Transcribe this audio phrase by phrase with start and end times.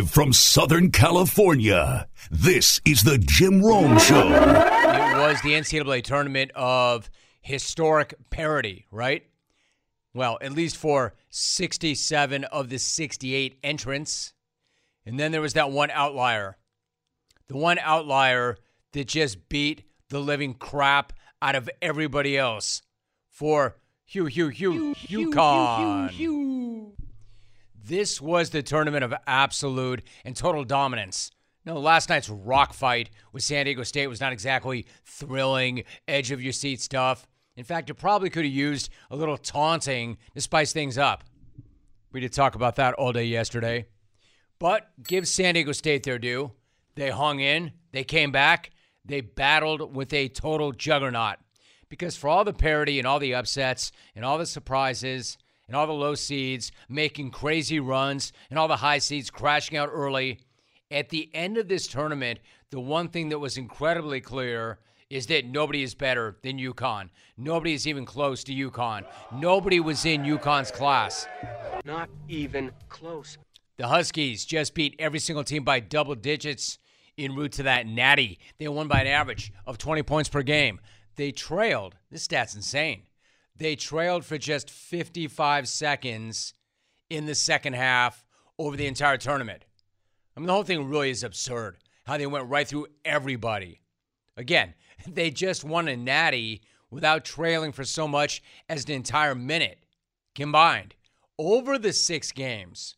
[0.00, 4.28] Live from Southern California, this is the Jim Rome Show.
[4.28, 7.10] It was the NCAA tournament of
[7.42, 9.26] historic parity, right?
[10.14, 14.32] Well, at least for 67 of the 68 entrants.
[15.04, 16.56] And then there was that one outlier.
[17.48, 18.56] The one outlier
[18.92, 21.12] that just beat the living crap
[21.42, 22.80] out of everybody else
[23.28, 23.76] for
[24.06, 26.59] Hugh, Hugh, Hugh, UConn.
[27.90, 31.32] This was the tournament of absolute and total dominance.
[31.64, 36.40] No, last night's rock fight with San Diego State was not exactly thrilling, edge of
[36.40, 37.26] your seat stuff.
[37.56, 41.24] In fact, it probably could have used a little taunting to spice things up.
[42.12, 43.86] We did talk about that all day yesterday.
[44.60, 46.52] But give San Diego State their due.
[46.94, 48.70] They hung in, they came back,
[49.04, 51.38] they battled with a total juggernaut.
[51.88, 55.38] Because for all the parity and all the upsets and all the surprises
[55.70, 59.88] and all the low seeds making crazy runs and all the high seeds crashing out
[59.92, 60.40] early,
[60.90, 62.40] at the end of this tournament,
[62.70, 67.10] the one thing that was incredibly clear is that nobody is better than UConn.
[67.38, 69.04] Nobody is even close to UConn.
[69.32, 71.28] Nobody was in UConn's class.
[71.84, 73.38] Not even close.
[73.76, 76.78] The Huskies just beat every single team by double digits
[77.16, 78.40] en route to that natty.
[78.58, 80.80] They won by an average of 20 points per game.
[81.14, 83.02] They trailed, this stat's insane.
[83.60, 86.54] They trailed for just 55 seconds
[87.10, 88.24] in the second half
[88.58, 89.66] over the entire tournament.
[90.34, 93.82] I mean, the whole thing really is absurd how they went right through everybody.
[94.38, 94.72] Again,
[95.06, 99.78] they just won a natty without trailing for so much as an entire minute
[100.34, 100.94] combined
[101.38, 102.96] over the six games.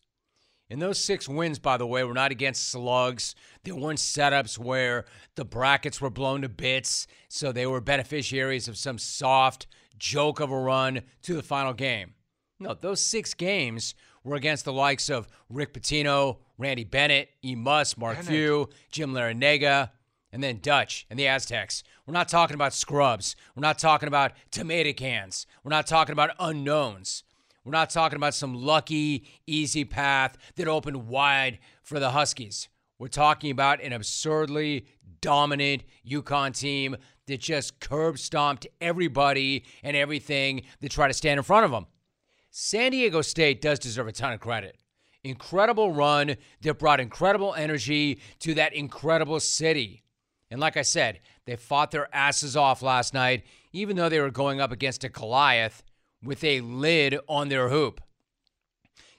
[0.70, 3.34] And those six wins, by the way, were not against slugs.
[3.64, 8.78] They weren't setups where the brackets were blown to bits, so they were beneficiaries of
[8.78, 9.66] some soft
[10.02, 12.14] joke of a run to the final game.
[12.58, 17.54] No, those six games were against the likes of Rick Pitino, Randy Bennett, E.
[17.54, 18.28] Muss, Mark Bennett.
[18.28, 19.90] Few, Jim Larrañaga,
[20.32, 21.84] and then Dutch and the Aztecs.
[22.04, 23.36] We're not talking about scrubs.
[23.54, 25.46] We're not talking about tomato cans.
[25.62, 27.22] We're not talking about unknowns.
[27.64, 32.68] We're not talking about some lucky, easy path that opened wide for the Huskies.
[32.98, 34.86] We're talking about an absurdly
[35.20, 36.96] dominant UConn team
[37.26, 41.86] that just curb stomped everybody and everything that tried to stand in front of them.
[42.50, 44.76] San Diego State does deserve a ton of credit.
[45.24, 50.02] Incredible run that brought incredible energy to that incredible city.
[50.50, 54.30] And like I said, they fought their asses off last night, even though they were
[54.30, 55.82] going up against a Goliath
[56.22, 58.00] with a lid on their hoop.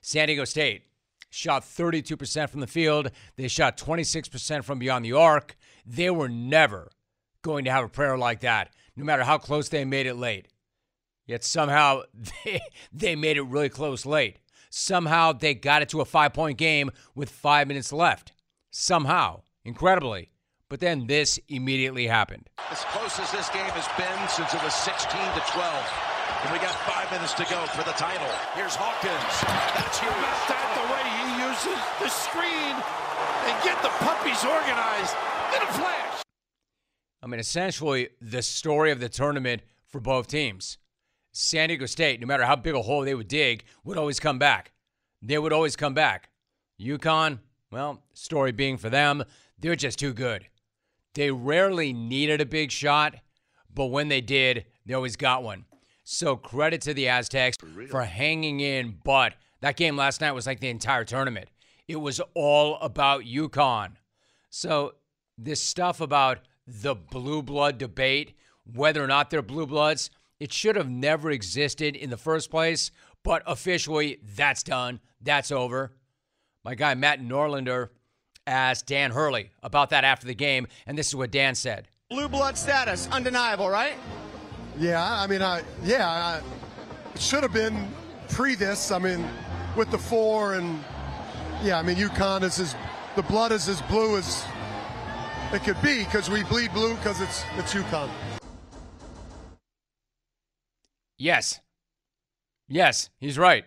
[0.02, 0.84] San Diego State
[1.30, 3.10] shot 32% from the field.
[3.36, 5.56] They shot 26% from beyond the arc.
[5.86, 6.92] They were never
[7.44, 10.48] going to have a prayer like that, no matter how close they made it late.
[11.28, 12.02] Yet somehow
[12.46, 12.62] they,
[12.92, 14.40] they made it really close late.
[14.72, 18.34] Somehow they got it to a five point game with five minutes left.
[18.72, 20.32] Somehow, incredibly.
[20.68, 22.50] But then this immediately happened.
[22.72, 26.14] As close as this game has been since it was 16 to 12.
[26.44, 28.26] And we got five minutes to go for the title.
[28.58, 29.36] Here's Hawkins.
[29.78, 30.10] That's huge.
[30.10, 35.14] About that, the way he uses the screen and get the puppies organized
[35.54, 36.23] in a flash.
[37.24, 40.78] I mean, essentially, the story of the tournament for both teams.
[41.32, 44.38] San Diego State, no matter how big a hole they would dig, would always come
[44.38, 44.74] back.
[45.22, 46.30] They would always come back.
[46.82, 47.40] UConn,
[47.72, 49.24] well, story being for them,
[49.58, 50.48] they're just too good.
[51.14, 53.16] They rarely needed a big shot,
[53.74, 55.64] but when they did, they always got one.
[56.04, 57.56] So credit to the Aztecs
[57.90, 61.48] for hanging in, but that game last night was like the entire tournament.
[61.88, 63.92] It was all about UConn.
[64.50, 64.96] So
[65.38, 68.34] this stuff about the blue blood debate,
[68.66, 70.10] whether or not they're blue bloods,
[70.40, 72.92] it should have never existed in the first place.
[73.24, 75.00] But officially, that's done.
[75.22, 75.94] That's over.
[76.64, 77.90] My guy Matt Norlander
[78.46, 81.88] asked Dan Hurley about that after the game, and this is what Dan said.
[82.10, 83.96] Blue blood status, undeniable, right?
[84.78, 86.42] Yeah, I mean, I yeah, I,
[87.14, 87.88] it should have been
[88.30, 88.92] pre this.
[88.92, 89.26] I mean,
[89.76, 90.84] with the four and
[91.64, 92.76] yeah, I mean, UConn is as
[93.16, 94.44] the blood is as blue as
[95.54, 98.10] it could be because we bleed blue because it's it's UConn.
[101.18, 101.62] Yes.
[102.68, 103.66] Yes, he's right.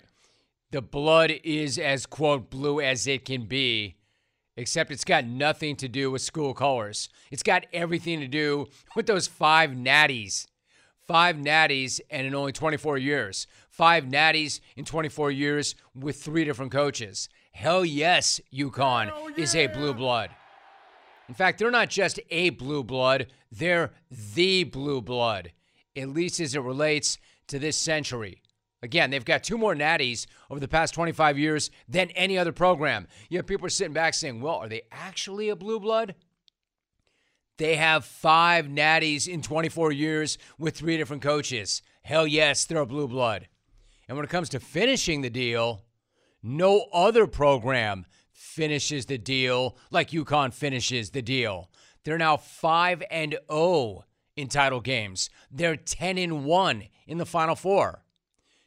[0.72, 3.96] The blood is as, quote, blue as it can be,
[4.56, 7.08] except it's got nothing to do with school colors.
[7.30, 8.66] It's got everything to do
[8.96, 10.46] with those five natties.
[11.06, 13.46] Five natties and in only 24 years.
[13.68, 17.28] Five natties in 24 years with three different coaches.
[17.52, 20.30] Hell yes, UConn is a blue blood.
[21.28, 25.52] In fact, they're not just a blue blood, they're the blue blood,
[25.96, 27.18] at least as it relates
[27.48, 28.42] to this century.
[28.82, 33.08] Again, they've got two more natties over the past 25 years than any other program.
[33.32, 36.14] Have people are sitting back saying, well, are they actually a blue blood?
[37.56, 41.82] They have five natties in 24 years with three different coaches.
[42.02, 43.48] Hell yes, they're a blue blood.
[44.08, 45.82] And when it comes to finishing the deal,
[46.42, 48.04] no other program
[48.36, 51.70] finishes the deal like UConn finishes the deal.
[52.04, 54.04] They're now 5 and 0
[54.36, 55.30] in title games.
[55.50, 58.02] They're 10 and 1 in the final 4.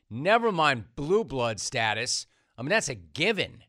[0.10, 2.26] Never mind blue blood status.
[2.58, 3.64] I mean that's a given.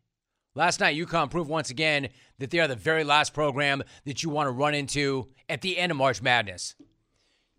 [0.55, 2.08] Last night UConn proved once again
[2.38, 5.79] that they are the very last program that you want to run into at the
[5.79, 6.75] end of March Madness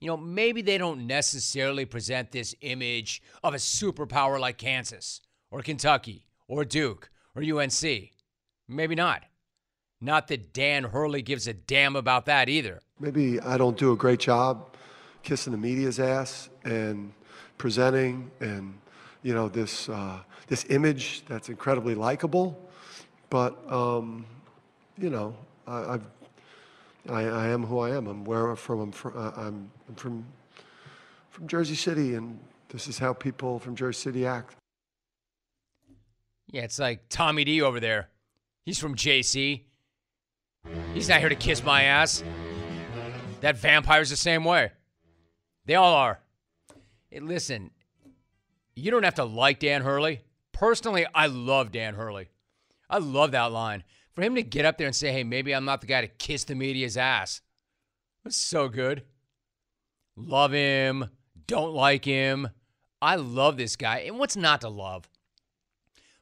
[0.01, 5.21] you know, maybe they don't necessarily present this image of a superpower like Kansas
[5.51, 8.11] or Kentucky or Duke or UNC.
[8.71, 9.23] Maybe not.
[9.99, 12.79] Not that Dan Hurley gives a damn about that either.
[12.99, 14.75] Maybe I don't do a great job
[15.23, 17.13] kissing the media's ass and
[17.57, 18.73] presenting and
[19.21, 22.57] you know this uh, this image that's incredibly likable,
[23.29, 24.25] but um,
[24.97, 25.35] you know
[25.67, 26.07] I, have
[27.09, 28.07] I, I, am who I am.
[28.07, 28.79] I'm where I'm from.
[28.79, 30.25] I'm from, uh, I'm, I'm from,
[31.29, 32.39] from Jersey City, and
[32.69, 34.55] this is how people from Jersey City act.
[36.47, 38.09] Yeah, it's like Tommy D over there.
[38.65, 39.63] He's from JC.
[40.93, 42.23] He's not here to kiss my ass.
[43.41, 44.71] That vampire's the same way.
[45.65, 46.19] They all are.
[47.09, 47.71] Hey, listen,
[48.75, 50.21] you don't have to like Dan Hurley.
[50.51, 52.29] Personally, I love Dan Hurley.
[52.89, 55.65] I love that line for him to get up there and say, hey, maybe I'm
[55.65, 57.41] not the guy to kiss the media's ass.
[58.23, 59.03] That's so good.
[60.15, 61.09] Love him,
[61.47, 62.49] don't like him.
[63.01, 63.99] I love this guy.
[63.99, 65.09] And what's not to love?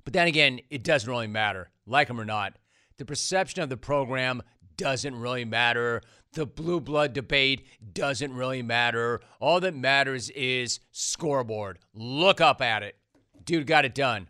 [0.05, 2.57] But then again, it doesn't really matter, like him or not.
[2.97, 4.41] The perception of the program
[4.77, 6.01] doesn't really matter.
[6.33, 9.21] The blue blood debate doesn't really matter.
[9.39, 11.79] All that matters is scoreboard.
[11.93, 12.95] Look up at it.
[13.43, 14.29] Dude got it done.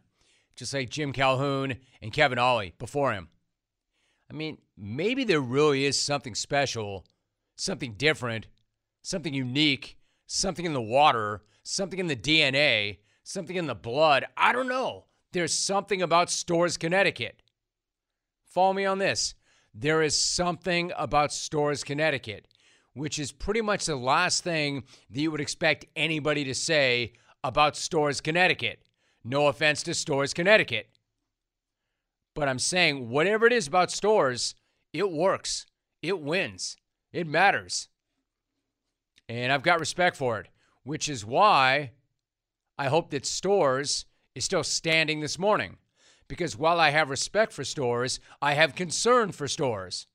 [0.55, 3.29] Just like Jim Calhoun and Kevin Ollie before him.
[4.29, 7.05] I mean, maybe there really is something special,
[7.55, 8.47] something different,
[9.01, 9.97] something unique,
[10.27, 14.25] something in the water, something in the DNA, something in the blood.
[14.37, 15.05] I don't know.
[15.31, 17.41] There's something about Storrs, Connecticut.
[18.49, 19.35] Follow me on this.
[19.73, 22.47] There is something about Storrs Connecticut,
[22.93, 27.13] which is pretty much the last thing that you would expect anybody to say
[27.43, 28.81] about Storrs Connecticut.
[29.23, 30.89] No offense to Storrs Connecticut.
[32.33, 34.55] But I'm saying whatever it is about Storrs,
[34.93, 35.67] it works.
[36.01, 36.75] It wins.
[37.13, 37.87] It matters.
[39.27, 40.47] And I've got respect for it,
[40.83, 41.91] which is why
[42.79, 45.77] I hope that Storrs is still standing this morning.
[46.29, 50.07] Because while I have respect for Storrs, I have concern for Storrs.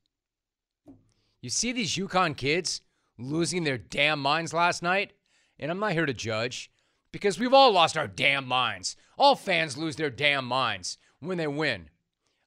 [1.43, 2.81] You see these UConn kids
[3.19, 5.13] losing their damn minds last night?
[5.59, 6.71] And I'm not here to judge
[7.13, 8.97] because we've all lost our damn minds.
[9.19, 11.91] All fans lose their damn minds when they win.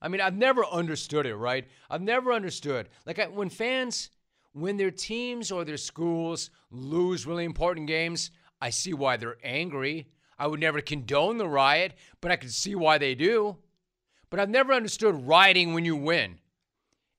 [0.02, 1.68] I mean, I've never understood it, right?
[1.90, 2.90] I've never understood.
[3.06, 4.12] Like, I, when fans,
[4.54, 8.32] when their teams or their schools lose really important games,
[8.62, 10.08] I see why they're angry.
[10.40, 13.58] I would never condone the riot, but I can see why they do.
[14.30, 16.40] But I've never understood rioting when you win.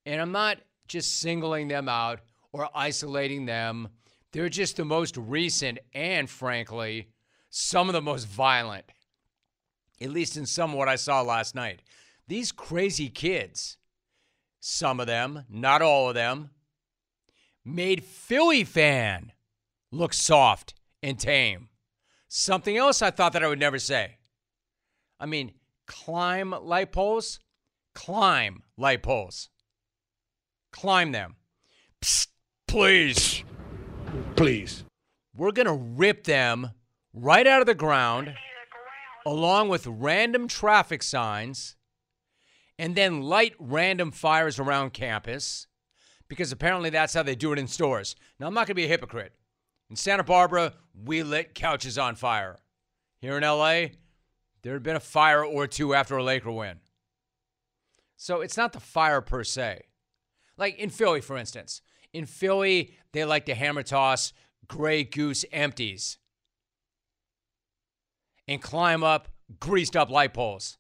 [0.07, 2.21] And I'm not just singling them out
[2.53, 3.89] or isolating them.
[4.33, 7.09] They're just the most recent and, frankly,
[7.51, 8.85] some of the most violent,
[10.01, 11.83] at least in some of what I saw last night.
[12.27, 13.79] These crazy kids,
[14.61, 16.51] some of them, not all of them,
[17.65, 19.33] made Philly fan
[19.91, 21.68] look soft and tame.
[22.29, 24.19] Something else I thought that I would never say.
[25.19, 25.53] I mean,
[25.87, 27.41] climb light poles,
[27.95, 29.49] climb light poles.
[30.71, 31.37] Climb them.
[32.03, 32.29] Psst,
[32.69, 33.43] please.
[34.37, 34.85] Please.
[35.35, 36.73] We're going to rip them
[37.15, 38.35] right out of the ground
[39.27, 41.77] along with random traffic signs
[42.79, 45.67] and then light random fires around campus
[46.29, 48.15] because apparently that's how they do it in Storrs.
[48.39, 49.33] Now, I'm not going to be a hypocrite.
[49.91, 52.59] In Santa Barbara, we lit couches on fire.
[53.21, 53.87] Here in LA,
[54.63, 56.81] there had been a fire or two after a Laker win.
[58.17, 59.83] So it's not the fire per se.
[60.57, 61.83] Like in Philly, for instance.
[62.13, 64.33] In Philly, they like to hammer toss
[64.67, 66.19] Grey Goose empties
[68.47, 69.29] and climb up
[69.61, 70.79] greased up light poles.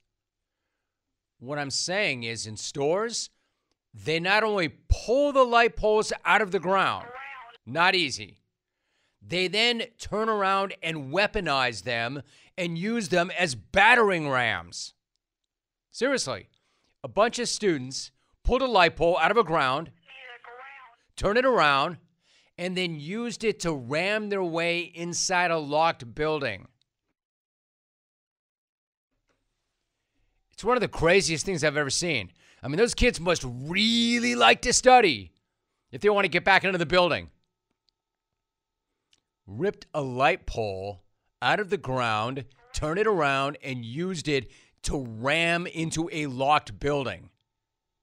[1.38, 3.30] What I'm saying is in Storrs,
[3.94, 7.06] they not only pull the light poles out of the ground,
[7.64, 8.37] not easy,
[9.20, 12.22] they then turn around and weaponize them
[12.56, 14.94] and use them as battering rams.
[15.90, 16.48] Seriously,
[17.02, 18.10] a bunch of students
[18.44, 19.90] pulled a light pole out of a ground,
[21.16, 21.98] turn it around,
[22.56, 26.68] and then used it to ram their way inside a locked building.
[30.52, 32.32] It's one of the craziest things I've ever seen.
[32.62, 35.32] I mean, those kids must really like to study
[35.92, 37.30] if they want to get back into the building.
[39.50, 41.02] Ripped a light pole
[41.40, 44.50] out of the ground, turned it around, and used it
[44.82, 47.30] to ram into a locked building.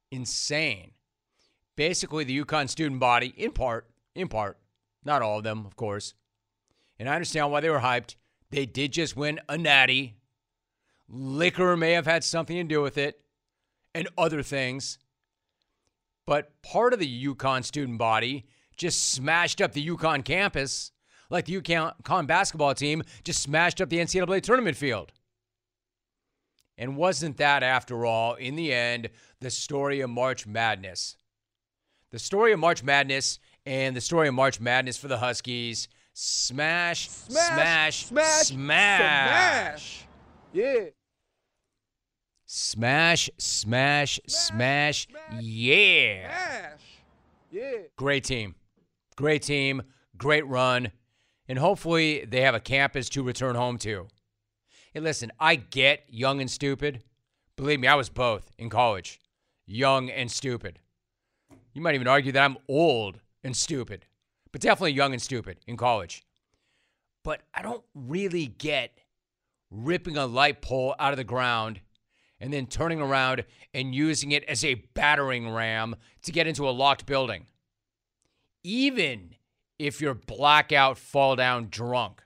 [0.09, 0.91] Insane.
[1.75, 4.57] Basically, the UConn student body, in part, in part,
[5.03, 6.15] not all of them, of course.
[6.97, 8.15] And I understand why they were hyped.
[8.49, 10.15] They did just win a natty.
[11.07, 13.21] Liquor may have had something to do with it
[13.93, 14.97] and other things.
[16.25, 18.45] But part of the UConn student body
[18.77, 20.91] just smashed up the UConn campus
[21.29, 25.11] like the UConn basketball team just smashed up the NCAA tournament field.
[26.77, 31.15] And wasn't that, after all, in the end, the story of March Madness?
[32.11, 37.09] The story of March Madness and the story of March Madness for the Huskies smash,
[37.09, 38.47] smash, smash, smash.
[38.47, 40.07] smash.
[40.53, 40.85] Yeah.
[42.45, 45.07] Smash, smash, smash,
[45.39, 46.29] yeah.
[46.29, 46.81] Smash.
[47.51, 47.77] Yeah.
[47.97, 48.55] Great team.
[49.15, 49.81] Great team.
[50.17, 50.91] Great run.
[51.47, 54.07] And hopefully they have a campus to return home to.
[54.93, 57.03] Hey, listen, I get young and stupid.
[57.55, 59.19] Believe me, I was both in college
[59.65, 60.79] young and stupid.
[61.73, 64.05] You might even argue that I'm old and stupid,
[64.51, 66.23] but definitely young and stupid in college.
[67.23, 68.99] But I don't really get
[69.71, 71.81] ripping a light pole out of the ground
[72.39, 76.71] and then turning around and using it as a battering ram to get into a
[76.71, 77.47] locked building.
[78.63, 79.35] Even
[79.79, 82.21] if you're blackout, fall down drunk,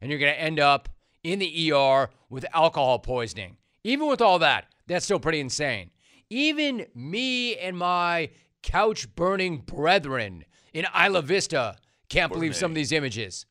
[0.00, 0.88] and you're going to end up
[1.22, 3.56] in the ER with alcohol poisoning.
[3.82, 5.90] Even with all that, that's still pretty insane.
[6.30, 8.30] Even me and my
[8.62, 11.76] couch burning brethren in Isla Vista
[12.08, 13.46] can't believe some of these images.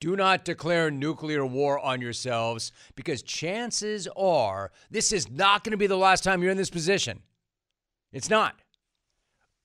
[0.00, 5.76] Do not declare nuclear war on yourselves because chances are this is not going to
[5.76, 7.22] be the last time you're in this position.
[8.12, 8.54] It's not.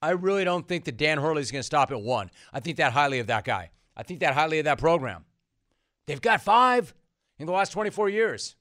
[0.04, 2.30] I really don't think that Dan Hurley is going to stop at one.
[2.52, 3.70] I think that highly of that guy.
[3.96, 5.24] I think that highly of that program.
[6.06, 6.92] They've got five
[7.38, 8.54] in the last 24 years.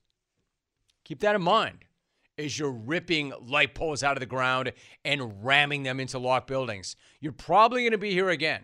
[1.04, 1.80] Keep that in mind
[2.38, 4.72] as you're ripping light poles out of the ground
[5.04, 6.96] and ramming them into locked buildings.
[7.20, 8.62] You're probably going to be here again.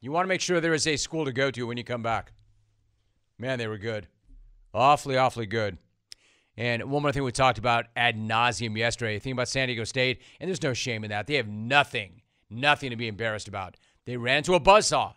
[0.00, 2.02] You want to make sure there is a school to go to when you come
[2.02, 2.32] back.
[3.38, 4.08] Man, they were good.
[4.74, 5.78] Awfully, awfully good.
[6.56, 10.22] And one more thing we talked about ad nauseum yesterday, think about San Diego State,
[10.40, 11.26] and there's no shame in that.
[11.26, 13.76] They have nothing, nothing to be embarrassed about.
[14.06, 15.14] They ran to a buzzsaw.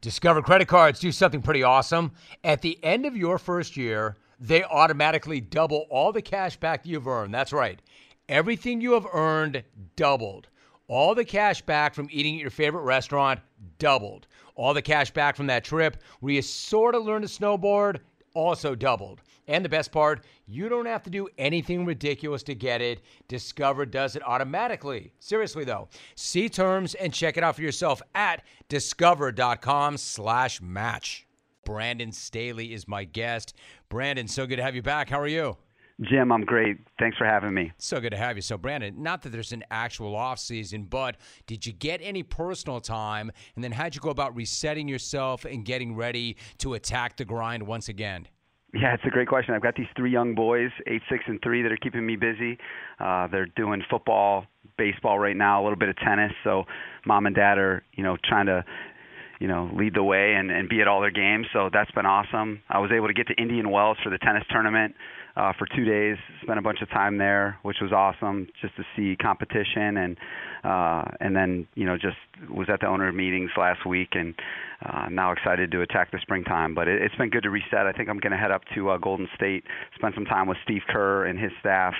[0.00, 2.12] Discover credit cards do something pretty awesome.
[2.44, 7.08] At the end of your first year, they automatically double all the cash back you've
[7.08, 7.34] earned.
[7.34, 7.80] That's right.
[8.28, 9.62] Everything you have earned
[9.96, 10.48] doubled.
[10.86, 13.40] All the cash back from eating at your favorite restaurant
[13.78, 14.26] doubled.
[14.54, 18.00] All the cash back from that trip where you sort of learned to snowboard
[18.34, 19.20] also doubled.
[19.48, 23.00] And the best part, you don't have to do anything ridiculous to get it.
[23.26, 25.12] Discover does it automatically.
[25.18, 31.26] Seriously though, see terms and check it out for yourself at discover.com/match.
[31.64, 33.56] Brandon Staley is my guest.
[33.88, 35.08] Brandon, so good to have you back.
[35.10, 35.56] How are you?
[36.00, 36.78] Jim, I'm great.
[37.00, 37.72] Thanks for having me.
[37.78, 38.42] So good to have you.
[38.42, 42.80] So, Brandon, not that there's an actual off season, but did you get any personal
[42.80, 43.32] time?
[43.56, 47.64] And then how'd you go about resetting yourself and getting ready to attack the grind
[47.64, 48.28] once again?
[48.74, 49.54] Yeah, it's a great question.
[49.54, 52.58] I've got these three young boys, eight, six, and three, that are keeping me busy.
[53.00, 54.44] Uh, they're doing football,
[54.76, 56.32] baseball right now, a little bit of tennis.
[56.44, 56.64] So,
[57.06, 58.64] mom and dad are, you know, trying to
[59.40, 61.46] you know, lead the way and, and be at all their games.
[61.52, 62.60] So that's been awesome.
[62.68, 64.94] I was able to get to Indian Wells for the tennis tournament
[65.38, 66.16] uh, for two days.
[66.42, 70.16] Spent a bunch of time there, which was awesome, just to see competition and
[70.64, 72.16] uh, and then you know just
[72.50, 74.34] was at the owner meetings last week and
[74.84, 76.74] uh, now excited to attack the springtime.
[76.74, 77.86] But it, it's been good to reset.
[77.86, 79.64] I think I'm going to head up to uh, Golden State,
[79.94, 81.94] spend some time with Steve Kerr and his staff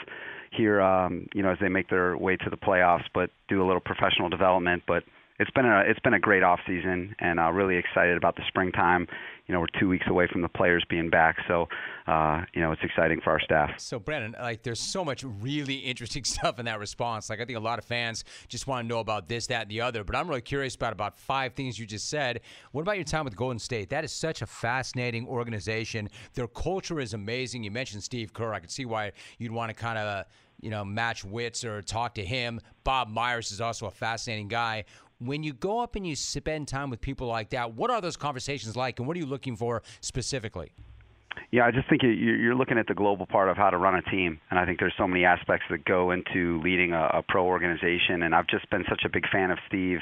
[0.51, 3.67] here, um, you know, as they make their way to the playoffs, but do a
[3.67, 4.83] little professional development.
[4.87, 5.05] But
[5.39, 8.43] it's been a it's been a great off season, and uh, really excited about the
[8.49, 9.07] springtime.
[9.47, 11.69] You know, we're two weeks away from the players being back, so
[12.09, 13.71] uh, you know it's exciting for our staff.
[13.79, 17.31] So, Brandon, like, there's so much really interesting stuff in that response.
[17.31, 19.71] Like, I think a lot of fans just want to know about this, that, and
[19.71, 20.03] the other.
[20.03, 22.41] But I'm really curious about about five things you just said.
[22.73, 23.91] What about your time with Golden State?
[23.91, 26.11] That is such a fascinating organization.
[26.35, 27.63] Their culture is amazing.
[27.63, 28.53] You mentioned Steve Kerr.
[28.55, 30.25] I can see why you'd want to kind of
[30.61, 32.61] you know, match wits or talk to him.
[32.83, 34.85] Bob Myers is also a fascinating guy
[35.19, 38.17] when you go up and you spend time with people like that, what are those
[38.17, 40.73] conversations like, and what are you looking for specifically?
[41.51, 44.03] Yeah, I just think you're looking at the global part of how to run a
[44.03, 47.47] team, and I think there's so many aspects that go into leading a, a pro
[47.47, 48.23] organization.
[48.23, 50.01] And I've just been such a big fan of Steve.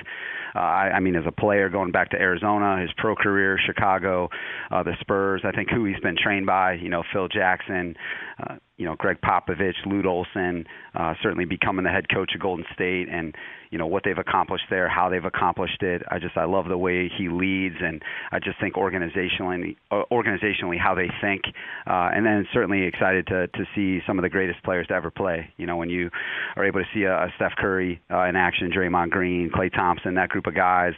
[0.54, 4.28] Uh, I, I mean, as a player, going back to Arizona, his pro career, Chicago,
[4.70, 5.42] uh, the Spurs.
[5.44, 7.94] I think who he's been trained by, you know, Phil Jackson,
[8.42, 12.64] uh, you know, Gregg Popovich, Lute Olson, uh, certainly becoming the head coach of Golden
[12.74, 13.34] State, and
[13.70, 16.02] you know what they've accomplished there, how they've accomplished it.
[16.08, 20.78] I just I love the way he leads, and I just think organizationally, uh, organizationally
[20.78, 21.42] how they think,
[21.86, 25.10] uh, and then certainly excited to to see some of the greatest players to ever
[25.10, 25.52] play.
[25.56, 26.10] You know, when you
[26.56, 30.14] are able to see a, a Steph Curry uh, in action, Draymond Green, Klay Thompson,
[30.14, 30.92] that group of guys,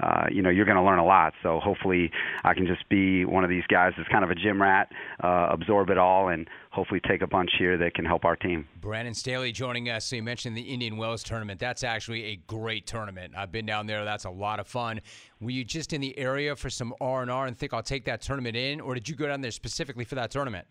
[0.00, 1.32] uh, you know, you're going to learn a lot.
[1.42, 2.10] So hopefully,
[2.44, 4.90] I can just be one of these guys that's kind of a gym rat,
[5.22, 8.66] uh, absorb it all, and hopefully take a bunch here that can help our team.
[8.80, 10.06] Brandon Staley joining us.
[10.06, 11.60] So you mentioned the Indian Wells tournament.
[11.60, 13.34] That's actually a great tournament.
[13.36, 14.04] I've been down there.
[14.04, 15.02] That's a lot of fun.
[15.40, 18.06] Were you just in the area for some R and R and think I'll take
[18.06, 20.66] that tournament in, or did you go down there specifically for that tournament?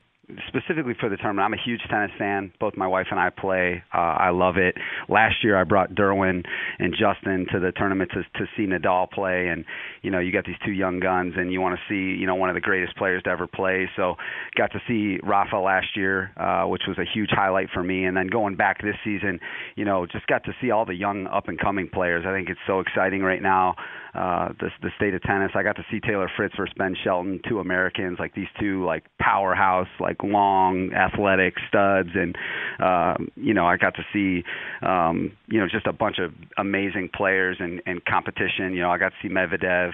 [0.48, 2.52] Specifically for the tournament, I'm a huge tennis fan.
[2.60, 3.84] Both my wife and I play.
[3.94, 4.76] Uh, I love it.
[5.10, 6.44] Last year, I brought Derwin
[6.80, 9.66] and Justin to the tournament to to see Nadal play, and
[10.02, 12.36] you know, you got these two young guns, and you want to see you know
[12.36, 13.90] one of the greatest players to ever play.
[13.96, 14.16] So,
[14.56, 18.06] got to see Rafa last year, uh, which was a huge highlight for me.
[18.06, 19.40] And then going back this season,
[19.76, 22.26] you know, just got to see all the young up and coming players.
[22.28, 23.76] I think it's so exciting right now.
[24.14, 25.52] Uh, the the state of tennis.
[25.56, 29.06] I got to see Taylor Fritz versus Ben Shelton, two Americans, like these two like
[29.20, 32.36] powerhouse like long, athletic studs, and
[32.80, 34.44] uh, you know I got to see
[34.86, 38.74] um, you know just a bunch of amazing players and, and competition.
[38.74, 39.92] You know I got to see Medvedev,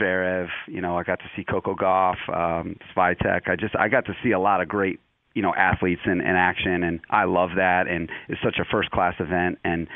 [0.00, 0.48] Zverev.
[0.66, 3.48] You know I got to see Coco Gauff, um, Swiatek.
[3.48, 5.00] I just I got to see a lot of great
[5.36, 8.90] you know athletes in, in action and I love that and it's such a first
[8.90, 9.86] class event and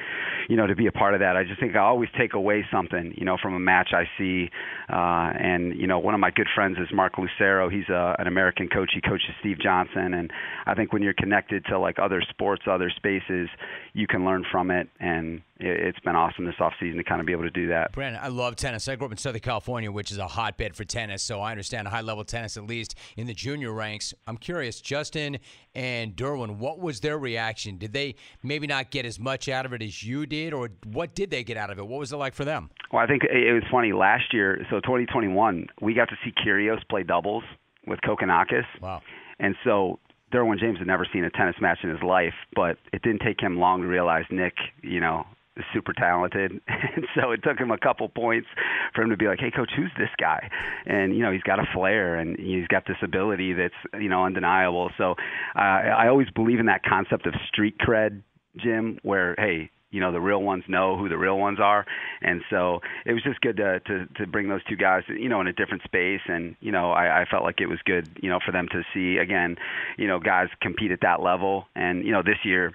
[0.49, 2.65] you know to be a part of that I just think I always take away
[2.73, 4.51] something you know from a match I see
[4.89, 8.27] uh and you know one of my good friends is Mark Lucero he's a, an
[8.27, 10.31] American coach he coaches Steve Johnson and
[10.67, 13.49] I think when you're connected to like other sports other spaces
[13.93, 17.27] you can learn from it and it's been awesome this off season to kind of
[17.27, 17.93] be able to do that.
[17.93, 18.89] Brandon, I love tennis.
[18.89, 21.87] I grew up in Southern California, which is a hotbed for tennis, so I understand
[21.89, 24.15] high level tennis at least in the junior ranks.
[24.27, 25.39] I'm curious, Justin
[25.75, 27.77] and Derwin, what was their reaction?
[27.79, 31.15] Did they maybe not get as much out of it as you did, or what
[31.15, 31.87] did they get out of it?
[31.87, 32.71] What was it like for them?
[32.93, 34.59] Well, I think it was funny last year.
[34.71, 37.45] So 2021, we got to see Kyrgios play doubles
[37.87, 38.65] with Kokkinakis.
[38.81, 39.03] Wow.
[39.39, 39.99] And so
[40.33, 43.41] Derwin James had never seen a tennis match in his life, but it didn't take
[43.41, 45.27] him long to realize Nick, you know,
[45.73, 48.49] super talented, and so it took him a couple points
[48.95, 50.51] for him to be like, "Hey, coach, who's this guy?"
[50.87, 54.25] And you know, he's got a flair and he's got this ability that's you know
[54.25, 54.91] undeniable.
[54.97, 55.13] So
[55.57, 58.23] uh, I always believe in that concept of street cred,
[58.57, 61.85] Jim, where hey, you know the real ones know who the real ones are
[62.23, 65.41] and so it was just good to to to bring those two guys you know
[65.41, 68.31] in a different space and you know I, I felt like it was good you
[68.31, 69.57] know for them to see again
[69.99, 72.73] you know guys compete at that level and you know this year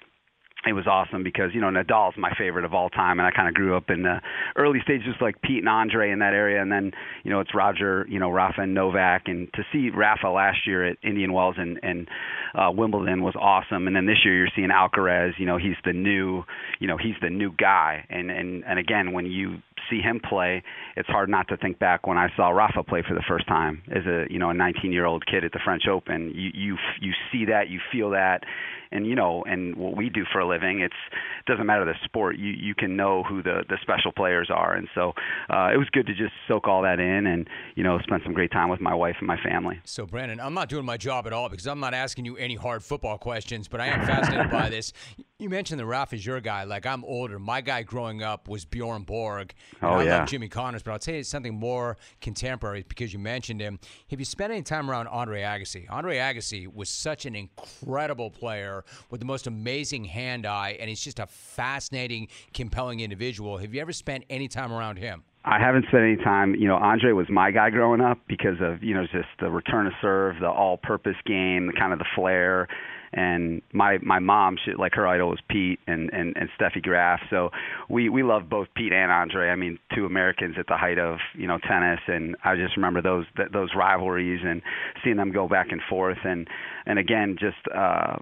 [0.68, 3.48] it was awesome because you know Nadal's my favorite of all time, and I kind
[3.48, 4.22] of grew up in the
[4.56, 6.92] early stages like Pete and Andre in that area, and then
[7.24, 10.86] you know it's Roger, you know Rafa and Novak, and to see Rafa last year
[10.86, 12.08] at Indian Wells and and
[12.56, 15.94] uh, Wimbledon was awesome, and then this year you're seeing Alcaraz, you know he's the
[15.94, 16.44] new,
[16.80, 19.58] you know he's the new guy, and and and again when you
[19.90, 20.64] see him play,
[20.96, 23.82] it's hard not to think back when I saw Rafa play for the first time
[23.92, 26.32] as a you know a 19 year old kid at the French Open.
[26.34, 28.44] You you you see that, you feel that,
[28.92, 30.96] and you know, and what we do for a living, it's
[31.40, 32.38] it doesn't matter the sport.
[32.38, 35.14] You you can know who the the special players are, and so
[35.50, 38.34] uh, it was good to just soak all that in, and you know, spend some
[38.34, 39.80] great time with my wife and my family.
[39.84, 42.56] So Brandon, I'm not doing my job at all because I'm not asking you any
[42.56, 44.94] hard football questions, but I am fascinated by this.
[45.38, 46.64] You mentioned that Rafa's your guy.
[46.64, 47.38] Like I'm older.
[47.40, 49.54] My guy growing up was Bjorn Borg.
[49.82, 50.20] Oh I yeah.
[50.20, 53.78] love Jimmy Connors, but I'll tell you something more contemporary because you mentioned him.
[54.10, 55.88] Have you spent any time around Andre Agassi?
[55.90, 61.20] Andre Agassi was such an incredible player with the most amazing hand-eye, and he's just
[61.20, 63.58] a fascinating, compelling individual.
[63.58, 65.26] Have you ever spent any time around him?
[65.44, 66.56] I haven't spent any time.
[66.56, 69.86] You know, Andre was my guy growing up because of you know just the return
[69.86, 72.70] of serve, the all-purpose game, the kind of the flair.
[73.16, 77.22] And my my mom, she, like her idol was Pete and and and Steffi Graf.
[77.30, 77.50] So
[77.90, 79.50] we we love both Pete and Andre.
[79.50, 83.02] I mean, two Americans at the height of you know tennis, and I just remember
[83.02, 84.62] those those rivalries and
[85.04, 86.20] seeing them go back and forth.
[86.24, 86.48] And
[86.86, 87.58] and again, just.
[87.76, 88.18] uh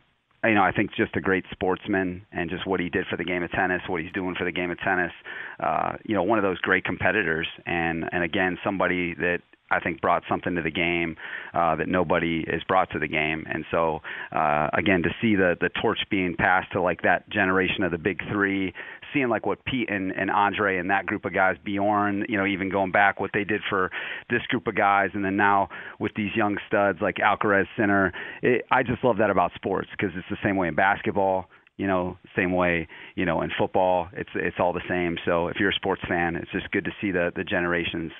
[0.45, 3.23] you know, I think just a great sportsman and just what he did for the
[3.23, 5.13] game of tennis, what he's doing for the game of tennis.
[5.58, 9.39] Uh, you know, one of those great competitors, and and again, somebody that
[9.74, 11.16] I think brought something to the game
[11.54, 13.46] uh, that nobody has brought to the game.
[13.48, 14.00] And so
[14.32, 17.98] uh, again, to see the the torch being passed to like that generation of the
[17.98, 18.74] big three,
[19.14, 22.46] seeing like what Pete and, and Andre and that group of guys, Bjorn, you know,
[22.46, 23.92] even going back what they did for
[24.30, 28.66] this group of guys, and then now with these young studs like Alcaraz Sinner, it,
[28.72, 32.18] I just love that about sports because it's the same way in basketball you know,
[32.36, 35.18] same way, you know, in football, it's it's all the same.
[35.26, 38.12] So if you're a sports fan, it's just good to see the the generations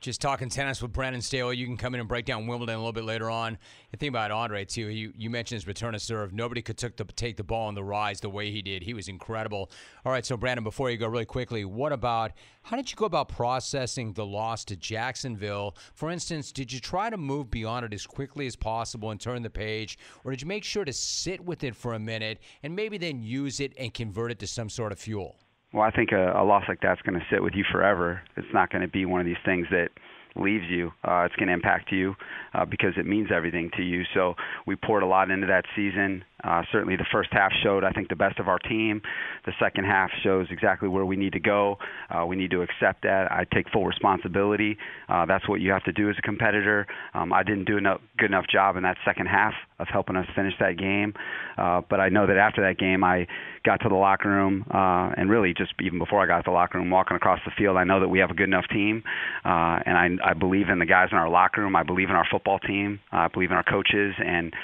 [0.00, 1.58] just talking tennis with Brandon Staley.
[1.58, 3.58] You can come in and break down Wimbledon a little bit later on.
[3.90, 6.32] The thing about Andre too, you, you mentioned his return to serve.
[6.32, 8.82] Nobody could took the, take the ball on the rise the way he did.
[8.82, 9.70] He was incredible.
[10.04, 12.32] All right, so Brandon, before you go really quickly, what about
[12.62, 15.76] how did you go about processing the loss to Jacksonville?
[15.94, 19.42] For instance, did you try to move beyond it as quickly as possible and turn
[19.42, 22.74] the page, or did you make sure to sit with it for a minute and
[22.74, 25.36] maybe then use it and convert it to some sort of fuel?
[25.72, 28.22] Well, I think a, a loss like that's going to sit with you forever.
[28.36, 29.90] It's not going to be one of these things that
[30.36, 30.90] leaves you.
[31.04, 32.14] Uh, it's going to impact you
[32.54, 34.02] uh, because it means everything to you.
[34.14, 34.34] So
[34.66, 36.24] we poured a lot into that season.
[36.42, 39.02] Uh, certainly, the first half showed, I think, the best of our team.
[39.46, 41.76] The second half shows exactly where we need to go.
[42.10, 43.30] Uh, we need to accept that.
[43.30, 44.76] I take full responsibility.
[45.08, 46.86] Uh, that's what you have to do as a competitor.
[47.14, 50.26] Um, I didn't do a good enough job in that second half of helping us
[50.34, 51.14] finish that game.
[51.58, 53.26] Uh, but I know that after that game, I
[53.64, 56.50] got to the locker room, uh, and really just even before I got to the
[56.50, 59.02] locker room, walking across the field, I know that we have a good enough team,
[59.44, 61.76] uh, and I, I believe in the guys in our locker room.
[61.76, 63.00] I believe in our football team.
[63.12, 64.54] I believe in our coaches, and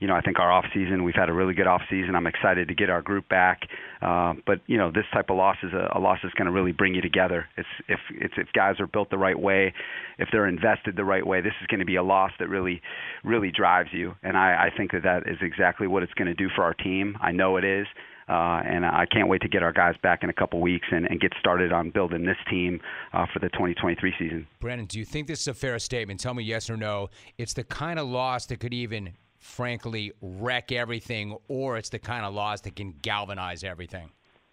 [0.00, 2.14] you know, I think our off season, we've had a really good off season.
[2.14, 3.62] I'm excited to get our group back.
[4.00, 6.52] Uh, but you know, this type of loss is a, a loss that's going to
[6.52, 7.46] really bring you together.
[7.56, 9.74] It's if it's if guys are built the right way,
[10.18, 12.80] if they're invested the right way, this is going to be a loss that really,
[13.24, 14.14] really drives you.
[14.22, 16.74] And I, I think that that is exactly what it's going to do for our
[16.74, 17.16] team.
[17.20, 17.86] I know it is.
[18.28, 21.06] Uh, and I can't wait to get our guys back in a couple weeks and,
[21.06, 22.78] and get started on building this team
[23.14, 24.46] uh, for the 2023 season.
[24.60, 26.20] Brandon, do you think this is a fair statement?
[26.20, 27.08] Tell me yes or no.
[27.38, 32.24] It's the kind of loss that could even frankly wreck everything, or it's the kind
[32.24, 34.10] of loss that can galvanize everything?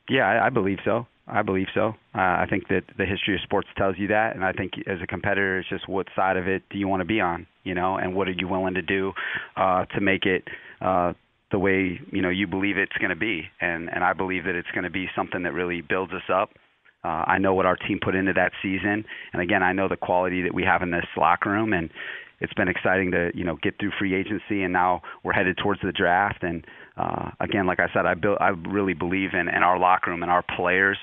[0.10, 1.08] Yeah, I, I believe so.
[1.28, 1.95] I believe so.
[2.13, 5.00] Uh, I think that the history of sports tells you that, and I think as
[5.02, 7.74] a competitor, it's just what side of it do you want to be on, you
[7.74, 9.12] know, and what are you willing to do
[9.58, 10.43] uh, to make it
[10.82, 11.13] uh,
[11.52, 14.56] the way you know you believe it's going to be, and and I believe that
[14.56, 16.52] it's going to be something that really builds us up.
[17.04, 19.98] Uh, I know what our team put into that season, and again, I know the
[19.98, 21.89] quality that we have in this locker room, and
[22.39, 25.82] it's been exciting to you know get through free agency and now we're headed towards
[25.82, 26.65] the draft and
[26.98, 30.24] uh, again like I said I built I really believe in, in our locker room
[30.24, 30.98] and our players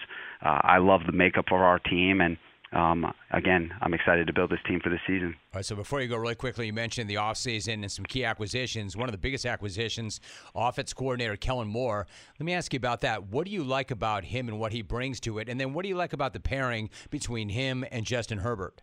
[0.45, 2.37] uh, I love the makeup of our team and
[2.73, 5.35] um, again, I'm excited to build this team for this season.
[5.53, 8.25] All right, so before you go really quickly, you mentioned the offseason and some key
[8.25, 8.97] acquisitions.
[8.97, 10.21] One of the biggest acquisitions,
[10.55, 12.07] offense coordinator Kellen Moore.
[12.38, 13.25] Let me ask you about that.
[13.25, 15.51] What do you like about him and what he brings to it?
[15.51, 18.81] And then what do you like about the pairing between him and Justin Herbert?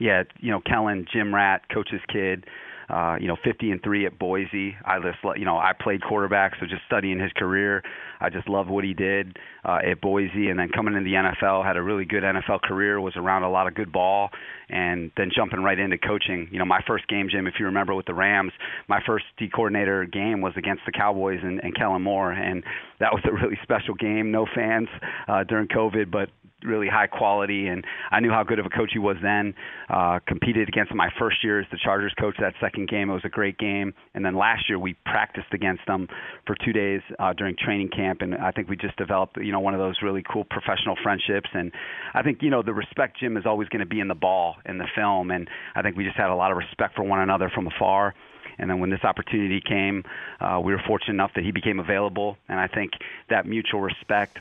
[0.00, 2.46] Yeah, you know, Kellen, gym rat, coach's kid,
[2.88, 4.74] uh, you know, 50 and 3 at Boise.
[4.84, 7.82] I just, you know, I played quarterback, so just studying his career,
[8.20, 10.48] I just loved what he did uh, at Boise.
[10.48, 13.50] And then coming into the NFL, had a really good NFL career, was around a
[13.50, 14.30] lot of good ball,
[14.68, 16.48] and then jumping right into coaching.
[16.50, 18.52] You know, my first game, Jim, if you remember with the Rams,
[18.88, 22.64] my first D coordinator game was against the Cowboys and, and Kellen Moore, and
[22.98, 24.30] that was a really special game.
[24.30, 24.88] No fans
[25.28, 26.30] uh, during COVID, but
[26.64, 29.54] really high quality, and I knew how good of a coach he was then.
[29.88, 32.36] Uh, competed against my first year as the Chargers coach.
[32.40, 35.82] That second game, it was a great game, and then last year we practiced against
[35.86, 36.08] them
[36.46, 39.60] for two days uh, during training camp, and I think we just developed, you know,
[39.60, 41.50] one of those really cool professional friendships.
[41.52, 41.72] And
[42.14, 44.56] I think, you know, the respect Jim is always going to be in the ball
[44.66, 47.20] in the film, and I think we just had a lot of respect for one
[47.20, 48.14] another from afar.
[48.58, 50.04] And then when this opportunity came,
[50.40, 52.92] uh, we were fortunate enough that he became available, and I think
[53.30, 54.38] that mutual respect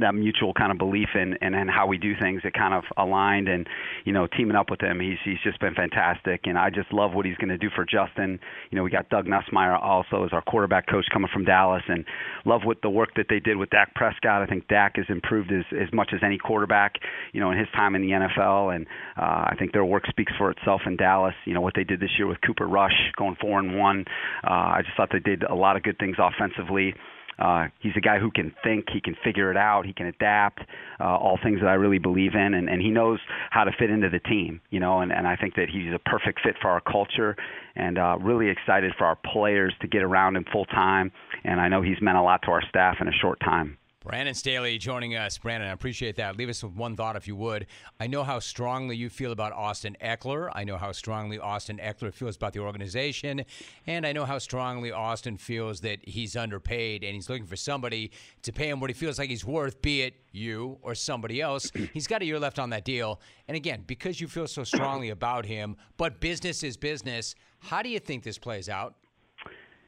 [0.00, 2.84] that mutual kind of belief in and and how we do things it kind of
[2.96, 3.66] aligned and
[4.04, 6.42] you know teaming up with him he's he's just been fantastic.
[6.44, 8.38] And I just love what he's going to do for Justin.
[8.70, 12.04] You know we got Doug Nussmeier also as our quarterback coach coming from Dallas and
[12.44, 14.42] love what the work that they did with Dak Prescott.
[14.42, 16.94] I think Dak has improved as as much as any quarterback
[17.32, 20.32] you know in his time in the NFL and uh, I think their work speaks
[20.38, 21.34] for itself in Dallas.
[21.44, 24.04] You know what they did this year with Cooper Rush going 4 and 1
[24.44, 26.94] uh, I just thought they did a lot of good things offensively
[27.38, 30.60] uh, he's a guy who can think, he can figure it out, he can adapt,
[31.00, 33.18] uh, all things that I really believe in, and, and he knows
[33.50, 35.98] how to fit into the team, you know, and, and I think that he's a
[35.98, 37.36] perfect fit for our culture,
[37.74, 41.12] and uh, really excited for our players to get around him full time,
[41.44, 43.76] and I know he's meant a lot to our staff in a short time.
[44.06, 45.36] Brandon Staley joining us.
[45.36, 46.36] Brandon, I appreciate that.
[46.36, 47.66] Leave us with one thought, if you would.
[47.98, 50.48] I know how strongly you feel about Austin Ekeler.
[50.54, 53.44] I know how strongly Austin Ekeler feels about the organization.
[53.84, 58.12] And I know how strongly Austin feels that he's underpaid and he's looking for somebody
[58.42, 61.72] to pay him what he feels like he's worth, be it you or somebody else.
[61.92, 63.20] He's got a year left on that deal.
[63.48, 67.88] And again, because you feel so strongly about him, but business is business, how do
[67.88, 68.94] you think this plays out?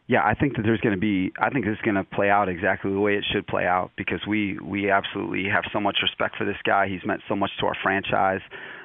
[0.08, 1.32] Yeah, I think that there's going to be.
[1.38, 3.90] I think this is going to play out exactly the way it should play out
[3.96, 6.88] because we we absolutely have so much respect for this guy.
[6.88, 8.40] He's meant so much to our franchise.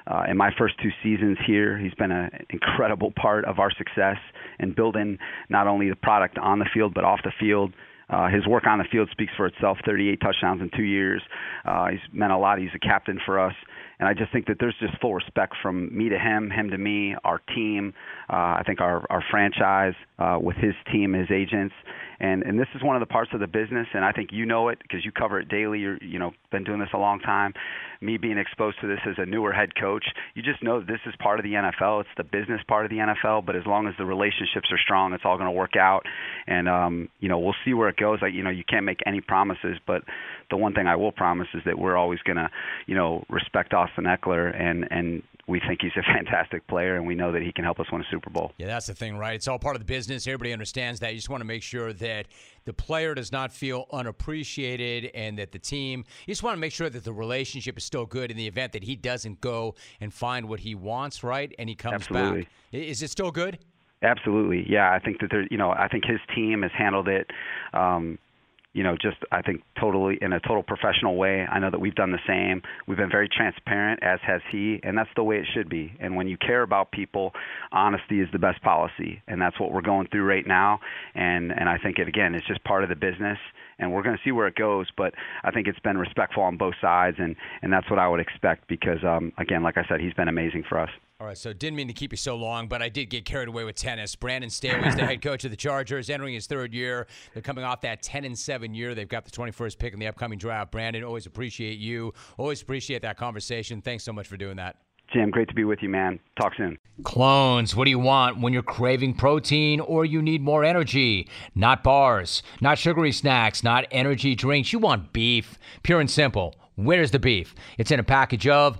[0.05, 4.17] Uh, in my first two seasons here, he's been an incredible part of our success
[4.59, 5.17] in building
[5.49, 7.73] not only the product on the field but off the field.
[8.09, 9.77] Uh, his work on the field speaks for itself.
[9.85, 11.21] 38 touchdowns in two years.
[11.63, 12.59] Uh, he's meant a lot.
[12.59, 13.55] He's a captain for us.
[13.99, 16.77] And I just think that there's just full respect from me to him, him to
[16.77, 17.93] me, our team.
[18.29, 21.75] Uh, I think our our franchise uh, with his team, his agents,
[22.19, 23.87] and and this is one of the parts of the business.
[23.93, 25.79] And I think you know it because you cover it daily.
[25.79, 27.53] You're you know been doing this a long time.
[28.01, 31.13] Me being exposed to this as a newer head coach, you just know this is
[31.19, 32.01] part of the NFL.
[32.01, 33.45] It's the business part of the NFL.
[33.45, 36.03] But as long as the relationships are strong, it's all going to work out.
[36.47, 38.19] And um, you know we'll see where it goes.
[38.21, 40.03] Like you know you can't make any promises, but
[40.53, 42.47] the one thing I will promise is that we're always going to
[42.85, 47.15] you know respect Austin Ekeler, and and we think he's a fantastic player, and we
[47.15, 48.51] know that he can help us win a Super Bowl.
[48.59, 49.33] Yeah, that's the thing, right?
[49.33, 50.27] It's all part of the business.
[50.27, 51.11] Everybody understands that.
[51.11, 52.27] You just want to make sure that
[52.65, 56.71] the player does not feel unappreciated and that the team, you just want to make
[56.71, 60.13] sure that the relationship is still good in the event that he doesn't go and
[60.13, 61.53] find what he wants, right?
[61.57, 62.43] And he comes Absolutely.
[62.43, 62.49] back.
[62.71, 63.57] Is it still good?
[64.03, 64.93] Absolutely, yeah.
[64.93, 67.31] I think that there, you know, I think his team has handled it
[67.73, 68.19] um,
[68.73, 71.45] you know, just I think totally in a total professional way.
[71.49, 72.61] I know that we've done the same.
[72.87, 75.93] We've been very transparent, as has he, and that's the way it should be.
[75.99, 77.33] And when you care about people,
[77.71, 80.79] honesty is the best policy, and that's what we're going through right now.
[81.13, 83.37] And and I think it again, it's just part of the business,
[83.77, 84.87] and we're going to see where it goes.
[84.97, 88.19] But I think it's been respectful on both sides, and and that's what I would
[88.19, 90.89] expect because um, again, like I said, he's been amazing for us.
[91.23, 93.47] All right, so didn't mean to keep you so long, but I did get carried
[93.47, 94.13] away with tennis.
[94.13, 97.07] Brandon Staley is the head coach of the Chargers, entering his third year.
[97.31, 98.93] They're coming off that 10 and 7 year.
[98.93, 100.73] They've got the 21st pick in the upcoming draft.
[100.73, 102.13] Brandon, always appreciate you.
[102.37, 103.81] Always appreciate that conversation.
[103.81, 104.75] Thanks so much for doing that.
[105.13, 106.19] Jim, great to be with you, man.
[106.37, 106.77] Talk soon.
[107.05, 111.29] Clones, what do you want when you're craving protein or you need more energy?
[111.55, 114.73] Not bars, not sugary snacks, not energy drinks.
[114.73, 115.57] You want beef.
[115.83, 116.53] Pure and simple.
[116.75, 117.53] Where's the beef?
[117.77, 118.79] It's in a package of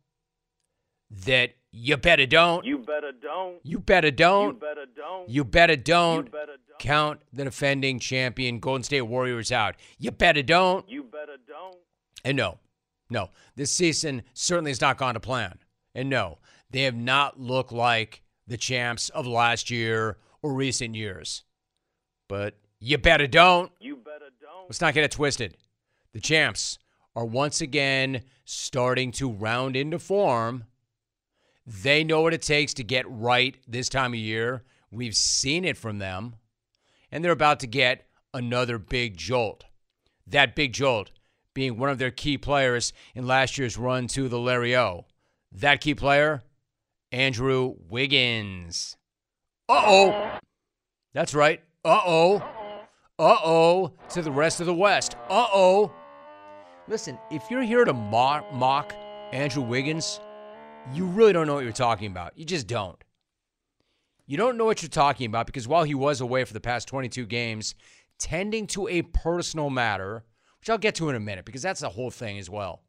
[1.25, 2.65] that you better don't.
[2.65, 3.59] You better don't.
[3.63, 4.53] You better don't.
[4.55, 5.29] You better don't.
[5.29, 6.25] You better don't.
[6.25, 6.79] You better don't.
[6.79, 9.75] Count the defending champion Golden State Warriors out.
[9.99, 10.89] You better don't.
[10.89, 11.77] You better don't.
[12.25, 12.57] And no,
[13.09, 15.59] no, this season certainly has not gone to plan.
[15.93, 21.43] And no, they have not looked like the champs of last year or recent years.
[22.27, 23.71] But you better don't.
[23.79, 24.63] You better don't.
[24.67, 25.57] Let's not get it twisted.
[26.13, 26.79] The champs
[27.15, 30.65] are once again starting to round into form.
[31.71, 34.63] They know what it takes to get right this time of year.
[34.91, 36.35] We've seen it from them.
[37.11, 39.63] And they're about to get another big jolt.
[40.27, 41.11] That big jolt
[41.53, 45.05] being one of their key players in last year's run to the Larry O.
[45.53, 46.43] That key player,
[47.11, 48.97] Andrew Wiggins.
[49.69, 50.39] Uh oh.
[51.13, 51.61] That's right.
[51.85, 52.35] Uh oh.
[53.17, 53.93] Uh oh.
[54.09, 55.15] To the rest of the West.
[55.29, 55.93] Uh oh.
[56.89, 58.93] Listen, if you're here to mock, mock
[59.31, 60.19] Andrew Wiggins,
[60.93, 62.37] you really don't know what you're talking about.
[62.37, 63.01] You just don't.
[64.25, 66.87] You don't know what you're talking about because while he was away for the past
[66.87, 67.75] 22 games,
[68.17, 70.23] tending to a personal matter,
[70.59, 72.81] which I'll get to in a minute because that's the whole thing as well.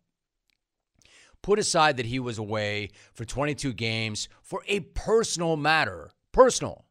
[1.42, 6.10] Put aside that he was away for 22 games for a personal matter.
[6.30, 6.84] Personal.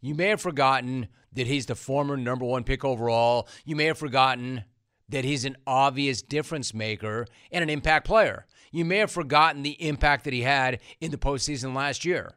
[0.00, 3.46] You may have forgotten that he's the former number one pick overall.
[3.64, 4.64] You may have forgotten
[5.08, 8.46] that he's an obvious difference maker and an impact player.
[8.70, 12.34] You may have forgotten the impact that he had in the postseason last year.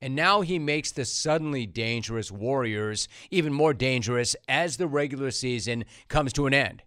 [0.00, 5.84] And now he makes the suddenly dangerous Warriors even more dangerous as the regular season
[6.08, 6.82] comes to an end.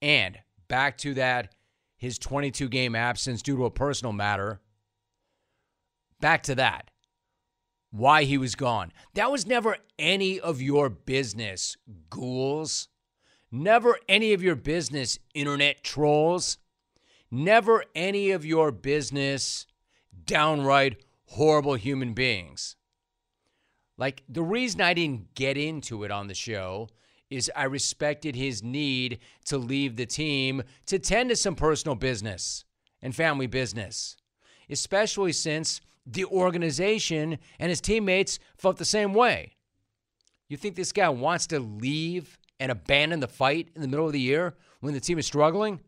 [0.00, 1.54] And back to that,
[1.96, 4.60] his 22 game absence due to a personal matter.
[6.20, 6.90] Back to that.
[7.92, 8.92] Why he was gone.
[9.14, 11.76] That was never any of your business,
[12.10, 12.88] ghouls.
[13.52, 16.58] Never any of your business, internet trolls.
[17.34, 19.66] Never any of your business,
[20.26, 22.76] downright horrible human beings.
[23.96, 26.90] Like, the reason I didn't get into it on the show
[27.30, 32.66] is I respected his need to leave the team to tend to some personal business
[33.00, 34.18] and family business,
[34.68, 39.56] especially since the organization and his teammates felt the same way.
[40.50, 44.12] You think this guy wants to leave and abandon the fight in the middle of
[44.12, 45.80] the year when the team is struggling?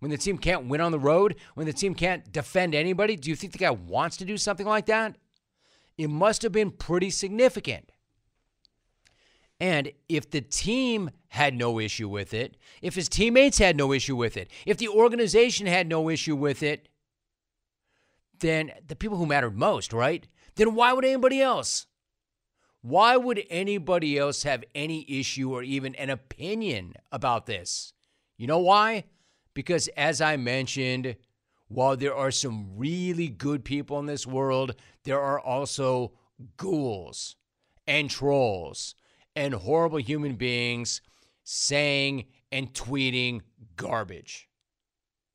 [0.00, 1.36] When the team can't win on the road?
[1.54, 3.16] When the team can't defend anybody?
[3.16, 5.16] Do you think the guy wants to do something like that?
[5.96, 7.90] It must have been pretty significant.
[9.60, 14.14] And if the team had no issue with it, if his teammates had no issue
[14.14, 16.88] with it, if the organization had no issue with it,
[18.38, 20.28] then the people who mattered most, right?
[20.54, 21.86] Then why would anybody else?
[22.82, 27.92] Why would anybody else have any issue or even an opinion about this?
[28.36, 29.04] You know why?
[29.58, 31.16] Because as I mentioned,
[31.66, 36.12] while there are some really good people in this world, there are also
[36.56, 37.34] ghouls
[37.84, 38.94] and trolls
[39.34, 41.00] and horrible human beings
[41.42, 43.40] saying and tweeting
[43.74, 44.48] garbage.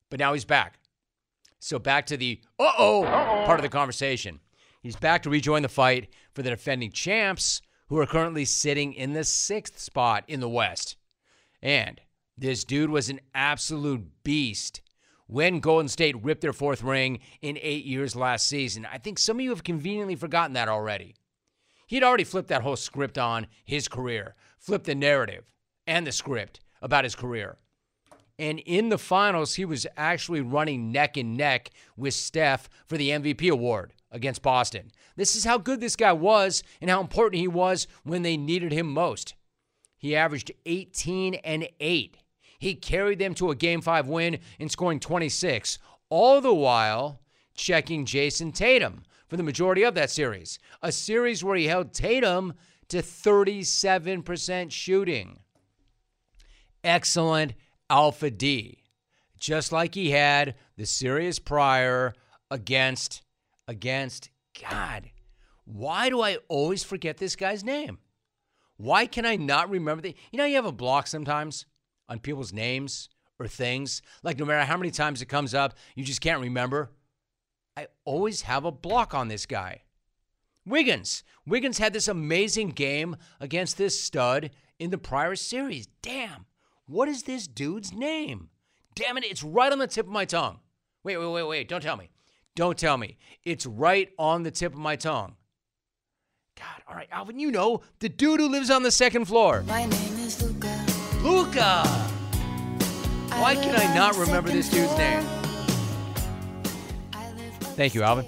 [0.08, 0.78] But now he's back.
[1.58, 3.04] So back to the uh oh
[3.44, 4.40] part of the conversation.
[4.80, 9.12] He's back to rejoin the fight for the defending champs, who are currently sitting in
[9.12, 10.96] the sixth spot in the West.
[11.60, 12.00] And
[12.36, 14.80] this dude was an absolute beast
[15.26, 18.86] when Golden State ripped their fourth ring in eight years last season.
[18.90, 21.14] I think some of you have conveniently forgotten that already.
[21.86, 25.44] He'd already flipped that whole script on his career, flipped the narrative
[25.86, 27.58] and the script about his career.
[28.38, 33.10] And in the finals, he was actually running neck and neck with Steph for the
[33.10, 34.90] MVP award against Boston.
[35.16, 38.72] This is how good this guy was and how important he was when they needed
[38.72, 39.34] him most.
[39.96, 42.16] He averaged 18 and 8.
[42.64, 47.20] He carried them to a game 5 win and scoring 26, all the while
[47.54, 50.58] checking Jayson Tatum for the majority of that series.
[50.80, 52.54] A series where he held Tatum
[52.88, 55.40] to 37% shooting.
[56.82, 57.52] Excellent
[57.90, 58.78] Alpha D,
[59.38, 62.14] just like he had the series prior
[62.50, 63.20] against
[63.68, 64.30] against
[64.70, 65.10] God.
[65.66, 67.98] Why do I always forget this guy's name?
[68.78, 71.66] Why can I not remember the You know you have a block sometimes
[72.08, 74.02] on people's names or things.
[74.22, 76.92] Like no matter how many times it comes up, you just can't remember.
[77.76, 79.82] I always have a block on this guy.
[80.66, 81.24] Wiggins.
[81.46, 85.88] Wiggins had this amazing game against this stud in the prior series.
[86.02, 86.46] Damn.
[86.86, 88.50] What is this dude's name?
[88.94, 90.60] Damn it, it's right on the tip of my tongue.
[91.02, 91.68] Wait, wait, wait, wait.
[91.68, 92.10] Don't tell me.
[92.54, 93.18] Don't tell me.
[93.42, 95.34] It's right on the tip of my tongue.
[96.56, 99.64] God, all right, Alvin, you know, the dude who lives on the second floor.
[99.66, 100.53] My name is.
[101.24, 101.82] Luka!
[103.38, 105.26] Why can I not remember this dude's name?
[107.76, 108.26] Thank you, Alvin.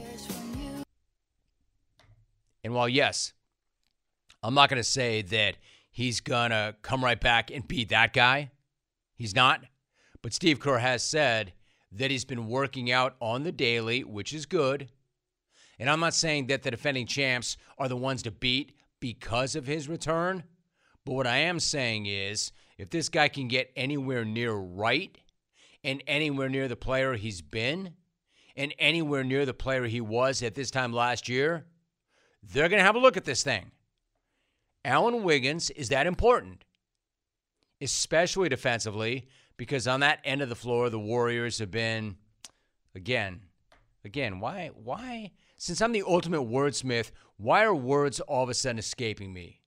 [2.64, 3.35] And while, yes,
[4.42, 5.59] I'm not going to say that
[5.90, 8.50] he's going to come right back and be that guy,
[9.14, 9.61] he's not.
[10.22, 11.52] But Steve Kerr has said
[11.92, 14.88] that he's been working out on the daily, which is good.
[15.78, 19.66] And I'm not saying that the defending champs are the ones to beat because of
[19.66, 20.44] his return.
[21.04, 25.17] But what I am saying is if this guy can get anywhere near right
[25.83, 27.95] and anywhere near the player he's been
[28.57, 31.67] and anywhere near the player he was at this time last year,
[32.43, 33.71] they're going to have a look at this thing.
[34.85, 36.65] Allen Wiggins is that important,
[37.81, 42.17] especially defensively, because on that end of the floor, the Warriors have been,
[42.95, 43.41] again,
[44.05, 45.33] again, why, why?
[45.57, 49.61] Since I'm the ultimate wordsmith, why are words all of a sudden escaping me?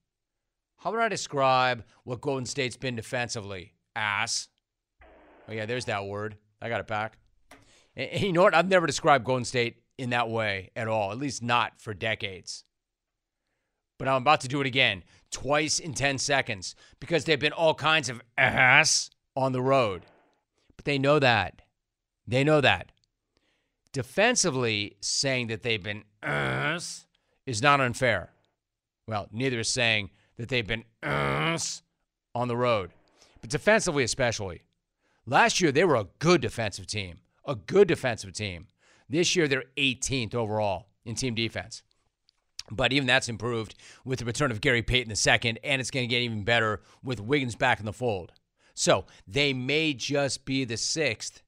[0.80, 3.74] How would I describe what Golden State's been defensively?
[3.98, 4.48] Ass.
[5.48, 6.38] Oh, yeah, there's that word.
[6.62, 7.18] I got it back.
[7.98, 8.56] And, and you know what?
[8.56, 12.64] I've never described Golden State in that way at all, at least not for decades.
[13.98, 17.74] But I'm about to do it again, twice in 10 seconds, because they've been all
[17.74, 20.06] kinds of ass on the road.
[20.78, 21.62] But they know that.
[22.26, 22.94] They know that.
[23.92, 27.06] Defensively, saying that they've been ass
[27.46, 28.32] is not unfair.
[29.06, 32.92] Well, neither is saying that they've been on the road.
[33.42, 34.64] but defensively especially.
[35.26, 38.68] Last year, they were a good defensive team, a good defensive team.
[39.08, 41.84] This year, they're 18th overall in team defense.
[42.72, 46.16] But even that's improved with the return of Gary Payton II, and it's going to
[46.16, 48.32] get even better with Wiggins back in the fold.
[48.74, 51.42] So they may just be the sixth,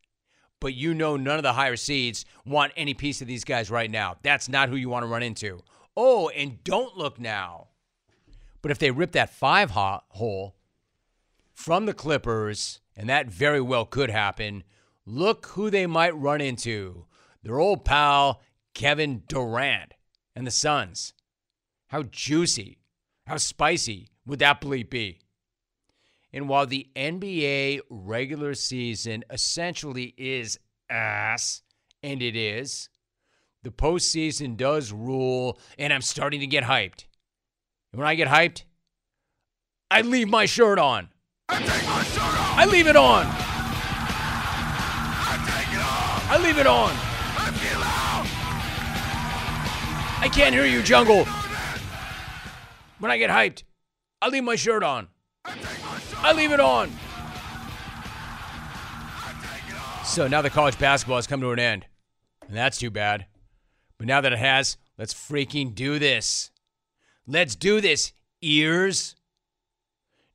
[0.59, 3.89] but you know none of the higher seeds want any piece of these guys right
[3.89, 4.17] now.
[4.21, 5.61] That's not who you want to run into.
[5.95, 7.67] Oh, and don't look now.
[8.61, 10.55] But if they rip that five hole
[11.53, 14.63] from the Clippers, and that very well could happen,
[15.05, 17.05] look who they might run into.
[17.43, 18.41] Their old pal,
[18.73, 19.93] Kevin Durant
[20.35, 21.13] and the Suns.
[21.87, 22.79] How juicy,
[23.25, 25.19] how spicy would that bleep be?
[26.31, 30.59] And while the NBA regular season essentially is
[30.89, 31.61] ass,
[32.03, 32.89] and it is,
[33.63, 37.05] the postseason does rule, and I'm starting to get hyped.
[37.91, 38.63] And when I get hyped,
[39.89, 41.09] I leave my shirt on.
[41.49, 42.57] I take my shirt off.
[42.57, 43.25] I leave it on.
[45.27, 46.31] I take it off.
[46.31, 46.91] I leave it on.
[47.37, 48.25] I feel out.
[50.23, 51.25] I can't hear you, Jungle.
[52.99, 53.63] When I get hyped,
[54.21, 55.09] I leave my shirt on.
[55.43, 56.91] I leave it on.
[60.05, 61.87] So now the college basketball has come to an end.
[62.47, 63.25] And that's too bad.
[63.97, 66.50] But now that it has, let's freaking do this.
[67.27, 69.15] Let's do this, ears.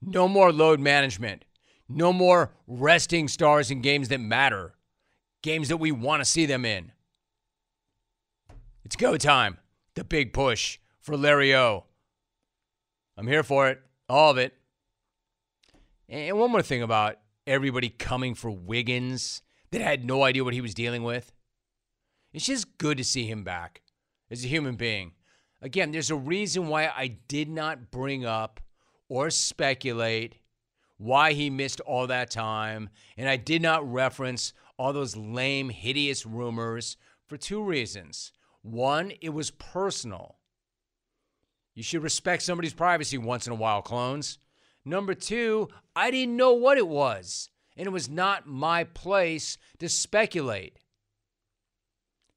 [0.00, 1.44] No more load management.
[1.88, 4.74] No more resting stars in games that matter.
[5.42, 6.92] Games that we want to see them in.
[8.84, 9.58] It's go time.
[9.94, 11.84] The big push for Larry O.
[13.16, 13.80] I'm here for it.
[14.08, 14.54] All of it.
[16.08, 17.16] And one more thing about
[17.46, 21.32] everybody coming for Wiggins that had no idea what he was dealing with.
[22.32, 23.82] It's just good to see him back
[24.30, 25.12] as a human being.
[25.62, 28.60] Again, there's a reason why I did not bring up
[29.08, 30.36] or speculate
[30.98, 36.24] why he missed all that time, and I did not reference all those lame, hideous
[36.24, 36.96] rumors
[37.26, 38.32] for two reasons.
[38.62, 40.36] One, it was personal.
[41.74, 44.38] You should respect somebody's privacy once in a while, clones.
[44.84, 49.88] Number two, I didn't know what it was, and it was not my place to
[49.88, 50.78] speculate.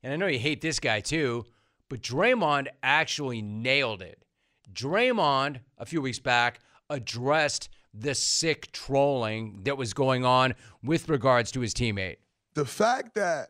[0.03, 1.45] And I know you hate this guy too,
[1.89, 4.23] but Draymond actually nailed it.
[4.71, 6.59] Draymond, a few weeks back,
[6.89, 12.17] addressed the sick trolling that was going on with regards to his teammate.
[12.53, 13.49] The fact that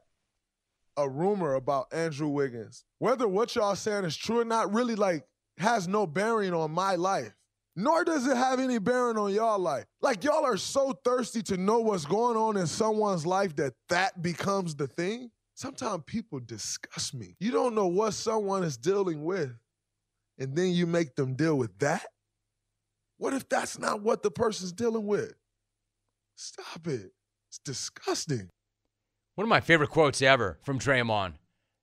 [0.97, 5.25] a rumor about Andrew Wiggins, whether what y'all saying is true or not, really like
[5.57, 7.33] has no bearing on my life.
[7.75, 9.85] Nor does it have any bearing on y'all life.
[10.01, 14.21] Like y'all are so thirsty to know what's going on in someone's life that that
[14.21, 15.31] becomes the thing.
[15.59, 17.35] Sometimes people disgust me.
[17.37, 19.51] You don't know what someone is dealing with,
[20.37, 22.05] and then you make them deal with that.
[23.17, 25.33] What if that's not what the person's dealing with?
[26.37, 27.11] Stop it.
[27.49, 28.47] It's disgusting.
[29.35, 31.33] One of my favorite quotes ever from Draymond,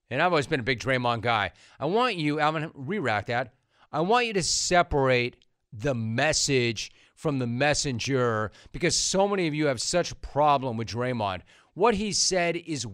[0.09, 1.51] and I've always been a big Draymond guy.
[1.79, 3.53] I want you, I'm Alvin, re-rack that.
[3.91, 5.35] I want you to separate
[5.71, 10.87] the message from the messenger because so many of you have such a problem with
[10.87, 11.41] Draymond.
[11.75, 12.87] What he said is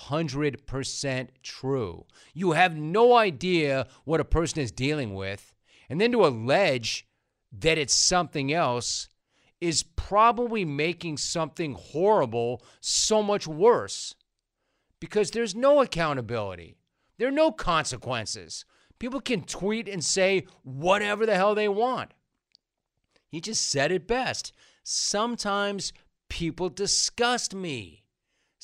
[0.00, 2.06] 100% true.
[2.34, 5.54] You have no idea what a person is dealing with.
[5.88, 7.06] And then to allege
[7.52, 9.08] that it's something else
[9.60, 14.14] is probably making something horrible so much worse
[14.98, 16.76] because there's no accountability.
[17.18, 18.64] There are no consequences.
[18.98, 22.12] People can tweet and say whatever the hell they want.
[23.28, 24.52] He just said it best.
[24.82, 25.92] Sometimes
[26.28, 28.01] people disgust me.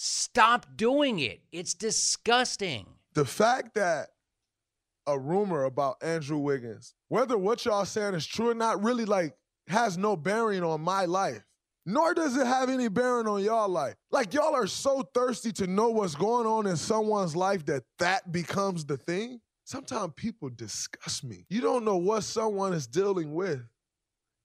[0.01, 1.41] Stop doing it.
[1.51, 2.87] It's disgusting.
[3.15, 4.11] The fact that
[5.09, 9.35] a rumor about Andrew Wiggins, whether what y'all saying is true or not, really like
[9.67, 11.43] has no bearing on my life.
[11.85, 13.97] Nor does it have any bearing on y'all life.
[14.13, 18.31] Like y'all are so thirsty to know what's going on in someone's life that that
[18.31, 19.41] becomes the thing.
[19.65, 21.45] Sometimes people disgust me.
[21.49, 23.67] You don't know what someone is dealing with,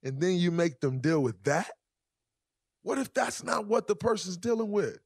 [0.02, 1.70] and then you make them deal with that.
[2.82, 4.98] What if that's not what the person's dealing with?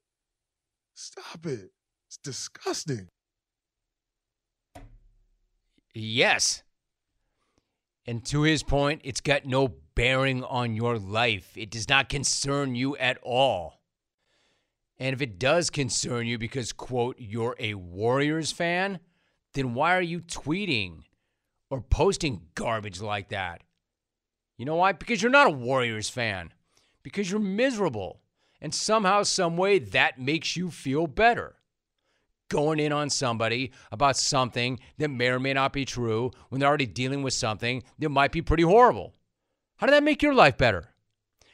[1.00, 1.70] Stop it.
[2.08, 3.10] It's disgusting.
[5.94, 6.64] Yes.
[8.08, 11.56] And to his point, it's got no bearing on your life.
[11.56, 13.80] It does not concern you at all.
[14.98, 19.00] And if it does concern you because, quote, you're a Warriors fan,
[19.54, 21.02] then why are you tweeting
[21.70, 23.62] or posting garbage like that?
[24.58, 24.94] You know why?
[24.94, 26.54] Because you're not a Warriors fan.
[27.04, 28.20] Because you're miserable.
[28.62, 31.56] And somehow, some way, that makes you feel better.
[32.50, 36.70] Going in on somebody about something that may or may not be true when they're
[36.70, 39.14] already dealing with something that might be pretty horrible.
[39.78, 40.90] How did that make your life better?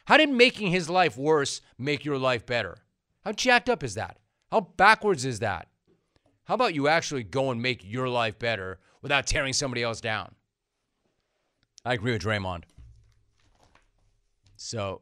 [0.05, 2.77] How did making his life worse make your life better?
[3.23, 4.17] How jacked up is that?
[4.51, 5.67] How backwards is that?
[6.45, 10.35] How about you actually go and make your life better without tearing somebody else down?
[11.85, 12.63] I agree with Draymond.
[14.55, 15.01] So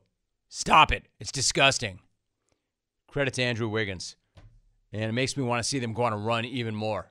[0.51, 1.05] stop it.
[1.19, 1.99] It's disgusting.
[3.07, 4.17] Credit to Andrew Wiggins.
[4.93, 7.09] And it makes me want to see them go on a run even more.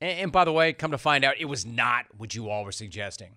[0.00, 2.64] And, and by the way, come to find out, it was not what you all
[2.64, 3.36] were suggesting.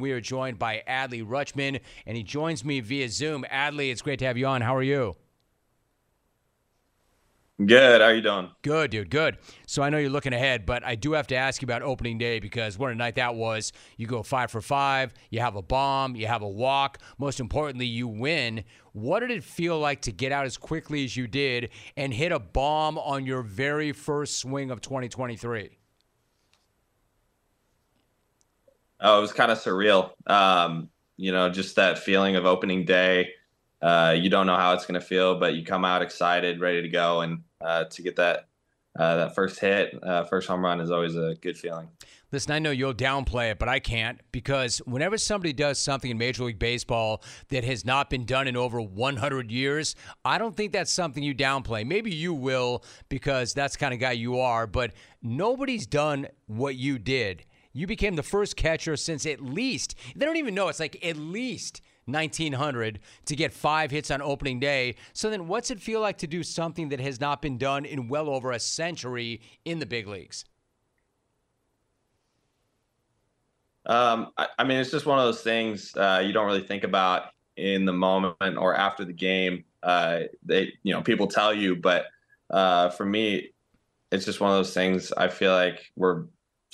[0.00, 3.44] We are joined by Adley Rutschman, and he joins me via Zoom.
[3.48, 4.60] Adley, it's great to have you on.
[4.60, 5.14] How are you?
[7.64, 8.00] Good.
[8.00, 8.50] How are you doing?
[8.62, 9.08] Good, dude.
[9.08, 9.38] Good.
[9.68, 12.18] So I know you're looking ahead, but I do have to ask you about opening
[12.18, 13.72] day because what a night that was.
[13.96, 16.98] You go five for five, you have a bomb, you have a walk.
[17.16, 18.64] Most importantly, you win.
[18.94, 22.32] What did it feel like to get out as quickly as you did and hit
[22.32, 25.78] a bomb on your very first swing of 2023?
[29.00, 30.10] Oh, it was kind of surreal.
[30.26, 33.30] Um, you know, just that feeling of opening day.
[33.82, 36.80] Uh, you don't know how it's going to feel, but you come out excited, ready
[36.80, 38.48] to go, and uh, to get that
[38.98, 41.88] uh, that first hit, uh, first home run is always a good feeling.
[42.30, 46.18] Listen, I know you'll downplay it, but I can't because whenever somebody does something in
[46.18, 50.72] Major League Baseball that has not been done in over 100 years, I don't think
[50.72, 51.86] that's something you downplay.
[51.86, 54.92] Maybe you will because that's kind of guy you are, but
[55.22, 57.44] nobody's done what you did.
[57.74, 61.16] You became the first catcher since at least, they don't even know, it's like at
[61.16, 64.94] least 1900 to get five hits on opening day.
[65.12, 68.08] So then, what's it feel like to do something that has not been done in
[68.08, 70.44] well over a century in the big leagues?
[73.86, 76.84] Um, I, I, mean, it's just one of those things uh, you don't really think
[76.84, 77.24] about
[77.56, 79.64] in the moment or after the game.
[79.82, 82.06] Uh, they, you know, people tell you, but
[82.50, 83.50] uh, for me,
[84.10, 85.12] it's just one of those things.
[85.12, 86.24] I feel like we're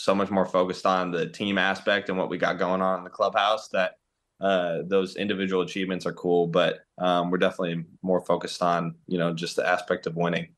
[0.00, 3.04] so much more focused on the team aspect and what we got going on in
[3.04, 3.96] the clubhouse that
[4.40, 9.34] uh, those individual achievements are cool, but um, we're definitely more focused on you know
[9.34, 10.48] just the aspect of winning.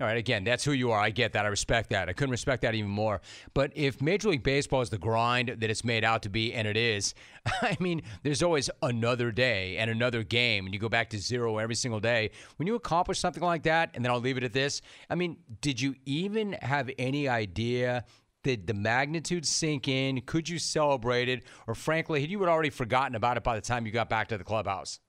[0.00, 0.98] All right, again, that's who you are.
[0.98, 1.44] I get that.
[1.44, 2.08] I respect that.
[2.08, 3.20] I couldn't respect that even more.
[3.54, 6.66] But if Major League Baseball is the grind that it's made out to be, and
[6.66, 7.14] it is,
[7.62, 11.58] I mean, there's always another day and another game, and you go back to zero
[11.58, 12.30] every single day.
[12.56, 15.36] When you accomplish something like that, and then I'll leave it at this, I mean,
[15.60, 18.04] did you even have any idea
[18.42, 20.20] did the magnitude sink in?
[20.22, 21.44] Could you celebrate it?
[21.66, 24.38] Or frankly, had you already forgotten about it by the time you got back to
[24.38, 25.00] the clubhouse?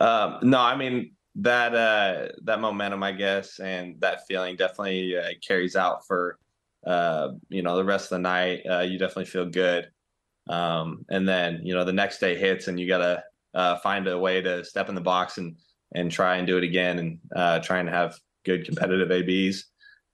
[0.00, 5.30] Um, no, I mean that uh, that momentum, I guess, and that feeling definitely uh,
[5.46, 6.38] carries out for
[6.86, 8.62] uh, you know the rest of the night.
[8.68, 9.88] Uh, you definitely feel good,
[10.48, 13.22] um, and then you know the next day hits, and you gotta
[13.54, 15.56] uh, find a way to step in the box and
[15.94, 19.67] and try and do it again, and uh, try and have good competitive abs.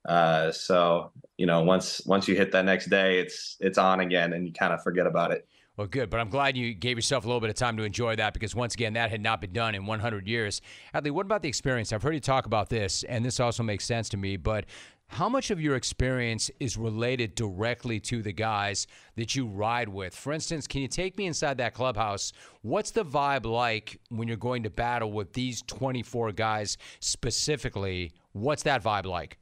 [0.05, 4.33] Uh, so you know, once once you hit that next day, it's it's on again,
[4.33, 5.47] and you kind of forget about it.
[5.77, 8.15] Well, good, but I'm glad you gave yourself a little bit of time to enjoy
[8.17, 10.63] that because once again, that had not been done in 100 years.
[10.95, 11.93] Adley, what about the experience?
[11.93, 14.37] I've heard you talk about this, and this also makes sense to me.
[14.37, 14.67] But
[15.09, 18.87] how much of your experience is related directly to the guys
[19.17, 20.15] that you ride with?
[20.15, 22.33] For instance, can you take me inside that clubhouse?
[22.63, 28.13] What's the vibe like when you're going to battle with these 24 guys specifically?
[28.33, 29.39] What's that vibe like?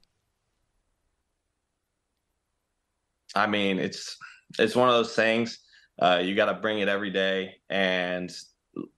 [3.35, 4.17] I mean, it's
[4.59, 5.59] it's one of those things.
[6.01, 8.31] Uh, you got to bring it every day, and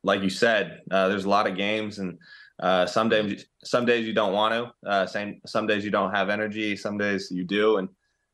[0.03, 2.19] like you said, uh, there's a lot of games, and
[2.61, 4.89] uh, some days some days you don't want to.
[4.89, 6.77] Uh, same some days you don't have energy.
[6.77, 7.89] Some days you do, and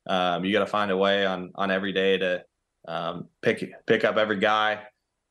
[0.09, 2.45] um, you got to find a way on on every day to
[2.89, 4.81] um, pick pick up every guy.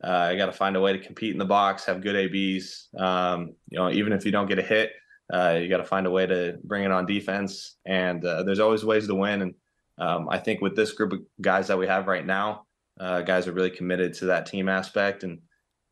[0.04, 2.88] Uh, you got to find a way to compete in the box, have good abs.
[2.98, 4.92] Um, you know, even if you don't get a hit,
[5.34, 7.76] uh, you got to find a way to bring it on defense.
[7.86, 9.54] And there's always ways to win, and
[10.00, 12.66] um, I think with this group of guys that we have right now,
[13.00, 15.40] uh, guys are really committed to that team aspect, and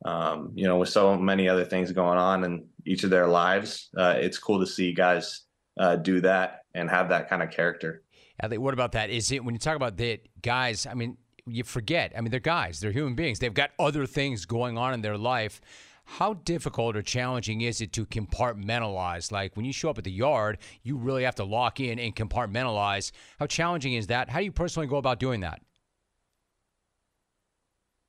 [0.05, 3.89] um, you know, with so many other things going on in each of their lives,
[3.97, 5.41] uh, it's cool to see guys
[5.79, 8.03] uh, do that and have that kind of character.
[8.41, 9.09] Adley, what about that?
[9.09, 10.85] Is it when you talk about that guys?
[10.85, 12.13] I mean, you forget.
[12.15, 12.79] I mean, they're guys.
[12.79, 13.39] They're human beings.
[13.39, 15.61] They've got other things going on in their life.
[16.09, 19.31] How difficult or challenging is it to compartmentalize?
[19.31, 22.15] Like when you show up at the yard, you really have to lock in and
[22.15, 23.11] compartmentalize.
[23.39, 24.29] How challenging is that?
[24.29, 25.61] How do you personally go about doing that?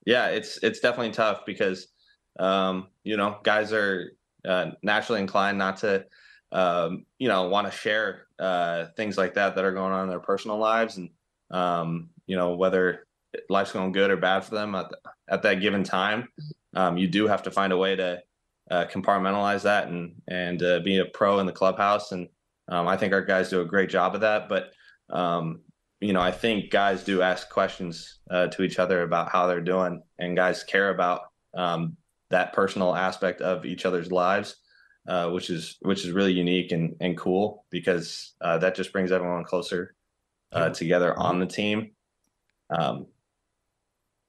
[0.08, 1.88] yeah, it's it's definitely tough because
[2.38, 6.06] um, you know guys are uh, naturally inclined not to
[6.50, 10.08] um, you know want to share uh, things like that that are going on in
[10.08, 11.10] their personal lives and
[11.50, 13.06] um, you know whether
[13.50, 14.74] life's going good or bad for them
[15.30, 16.28] at that given time.
[16.74, 18.22] Um, you do have to find a way to
[18.70, 22.12] uh, compartmentalize that and and uh, be a pro in the clubhouse.
[22.12, 22.28] And
[22.68, 24.48] um, I think our guys do a great job of that.
[24.48, 24.72] But
[25.10, 25.60] um,
[26.00, 29.60] you know, I think guys do ask questions uh, to each other about how they're
[29.60, 31.22] doing, and guys care about
[31.56, 31.96] um,
[32.30, 34.56] that personal aspect of each other's lives,
[35.08, 39.12] uh, which is which is really unique and and cool because uh, that just brings
[39.12, 39.94] everyone closer
[40.52, 41.90] uh, together on the team.
[42.70, 43.06] Um,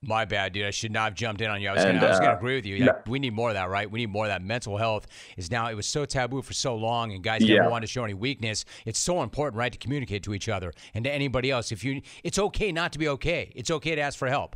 [0.02, 0.66] My bad, dude.
[0.66, 1.68] I should not have jumped in on you.
[1.68, 2.76] I was And, gonna, I was gonna uh, agree with you.
[2.78, 2.86] yeah.
[2.86, 3.90] Like, we need more of that, right?
[3.90, 4.42] We need more of that.
[4.42, 5.70] Mental health is now.
[5.70, 7.58] It was so taboo for so long, and guys Yeah.
[7.58, 8.64] never wanted to show any weakness.
[8.86, 11.74] It's so important, right, to communicate to each other and to anybody else.
[11.74, 13.52] If you, it's okay not to be okay.
[13.56, 14.56] It's okay to ask for help.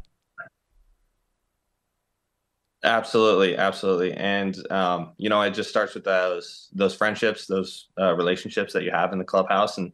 [2.86, 8.14] Absolutely, absolutely, and um, you know, it just starts with those those friendships, those uh,
[8.14, 9.91] relationships that you have in the clubhouse, and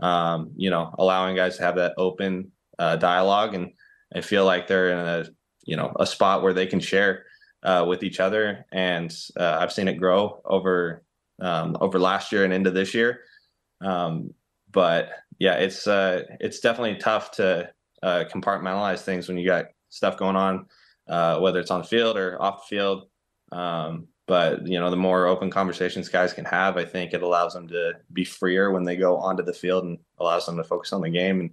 [0.00, 3.70] um, you know, allowing guys to have that open uh, dialogue and
[4.14, 5.26] and feel like they're in a
[5.64, 7.24] you know a spot where they can share
[7.62, 8.64] uh, with each other.
[8.72, 11.02] And uh, I've seen it grow over
[11.40, 13.20] um, over last year and into this year.
[13.80, 14.32] Um,
[14.70, 17.70] but yeah, it's uh, it's definitely tough to
[18.02, 20.66] uh, compartmentalize things when you got stuff going on
[21.08, 23.06] uh, whether it's on the field or off the field.
[23.52, 27.52] Um, but you know, the more open conversations guys can have, I think it allows
[27.52, 30.92] them to be freer when they go onto the field and allows them to focus
[30.92, 31.40] on the game.
[31.40, 31.50] And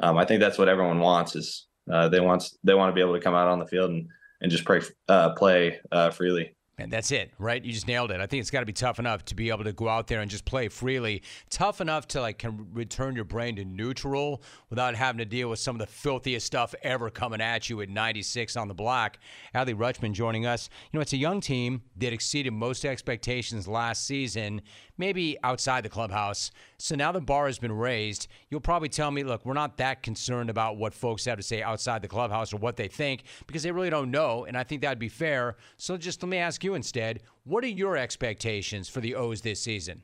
[0.00, 3.00] um, I think that's what everyone wants is uh, they want they want to be
[3.00, 4.08] able to come out on the field and
[4.40, 6.54] and just pray, uh, play uh, freely.
[6.76, 7.64] And that's it, right?
[7.64, 8.20] You just nailed it.
[8.20, 10.20] I think it's got to be tough enough to be able to go out there
[10.20, 11.22] and just play freely.
[11.48, 15.60] Tough enough to like can return your brain to neutral without having to deal with
[15.60, 19.18] some of the filthiest stuff ever coming at you at 96 on the block.
[19.54, 20.68] Adley Rutschman joining us.
[20.90, 24.60] You know, it's a young team that exceeded most expectations last season,
[24.98, 26.50] maybe outside the clubhouse.
[26.78, 28.28] So now the bar has been raised.
[28.48, 31.62] You'll probably tell me, look, we're not that concerned about what folks have to say
[31.62, 34.44] outside the clubhouse or what they think because they really don't know.
[34.44, 35.56] And I think that'd be fair.
[35.76, 39.60] So just let me ask you instead what are your expectations for the O's this
[39.60, 40.02] season?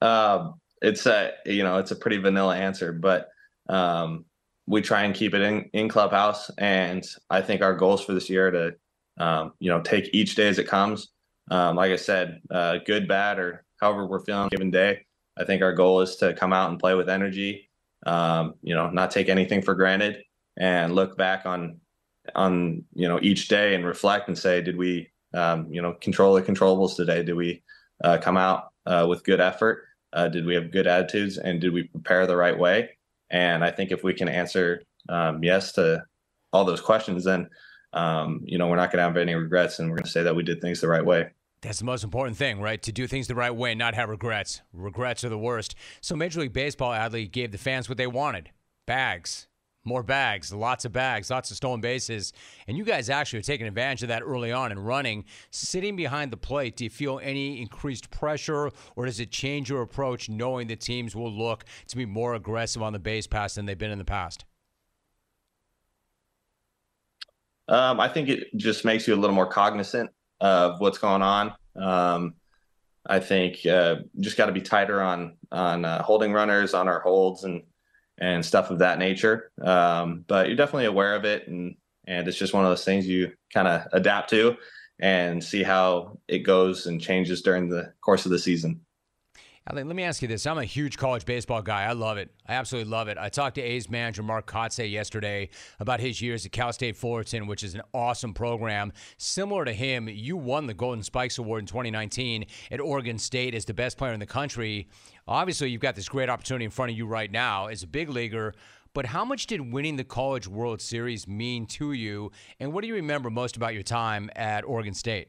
[0.00, 3.28] Um, it's a you know it's a pretty vanilla answer, but
[3.68, 4.24] um,
[4.66, 8.28] we try and keep it in in clubhouse, and I think our goals for this
[8.28, 11.13] year are to um, you know take each day as it comes.
[11.50, 15.04] Um, like I said, uh, good, bad, or however we're feeling given day.
[15.36, 17.68] I think our goal is to come out and play with energy.
[18.06, 20.22] Um, you know, not take anything for granted,
[20.56, 21.80] and look back on
[22.34, 26.34] on you know each day and reflect and say, did we um, you know control
[26.34, 27.22] the controllables today?
[27.22, 27.62] Did we
[28.02, 29.84] uh, come out uh, with good effort?
[30.12, 32.90] Uh, did we have good attitudes and did we prepare the right way?
[33.30, 36.04] And I think if we can answer um, yes to
[36.52, 37.50] all those questions, then
[37.94, 40.22] um, you know we're not going to have any regrets, and we're going to say
[40.22, 41.30] that we did things the right way.
[41.62, 42.82] That's the most important thing, right?
[42.82, 44.60] To do things the right way, and not have regrets.
[44.74, 45.74] Regrets are the worst.
[46.02, 48.50] So Major League Baseball, Adley, gave the fans what they wanted
[48.86, 49.48] bags.
[49.86, 52.32] More bags, lots of bags, lots of stolen bases.
[52.66, 55.26] And you guys actually are taking advantage of that early on and running.
[55.50, 59.82] Sitting behind the plate, do you feel any increased pressure or does it change your
[59.82, 63.66] approach knowing the teams will look to be more aggressive on the base pass than
[63.66, 64.46] they've been in the past?
[67.68, 70.10] Um, I think it just makes you a little more cognizant
[70.40, 71.54] of what's going on.
[71.76, 72.34] Um,
[73.06, 77.00] I think uh, just got to be tighter on on uh, holding runners, on our
[77.00, 77.62] holds, and
[78.18, 79.50] and stuff of that nature.
[79.62, 83.06] Um, but you're definitely aware of it, and and it's just one of those things
[83.06, 84.56] you kind of adapt to
[85.00, 88.80] and see how it goes and changes during the course of the season.
[89.72, 90.46] Let me ask you this.
[90.46, 91.84] I'm a huge college baseball guy.
[91.84, 92.30] I love it.
[92.46, 93.16] I absolutely love it.
[93.16, 95.48] I talked to A's manager Mark Kotsay yesterday
[95.80, 98.92] about his years at Cal State Fullerton, which is an awesome program.
[99.16, 103.64] Similar to him, you won the Golden Spikes Award in 2019 at Oregon State as
[103.64, 104.86] the best player in the country.
[105.26, 108.10] Obviously, you've got this great opportunity in front of you right now as a big
[108.10, 108.52] leaguer.
[108.92, 112.32] But how much did winning the College World Series mean to you?
[112.60, 115.28] And what do you remember most about your time at Oregon State?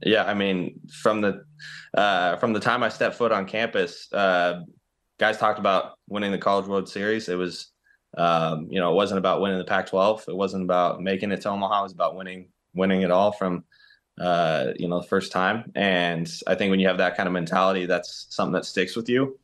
[0.00, 1.44] Yeah, I mean, from the
[1.94, 4.60] uh, from the time I stepped foot on campus, uh,
[5.18, 7.28] guys talked about winning the College World Series.
[7.28, 7.72] It was,
[8.16, 10.28] um, you know, it wasn't about winning the Pac-12.
[10.28, 11.80] It wasn't about making it to Omaha.
[11.80, 13.64] It was about winning winning it all from,
[14.20, 15.72] uh, you know, the first time.
[15.74, 19.08] And I think when you have that kind of mentality, that's something that sticks with
[19.08, 19.36] you,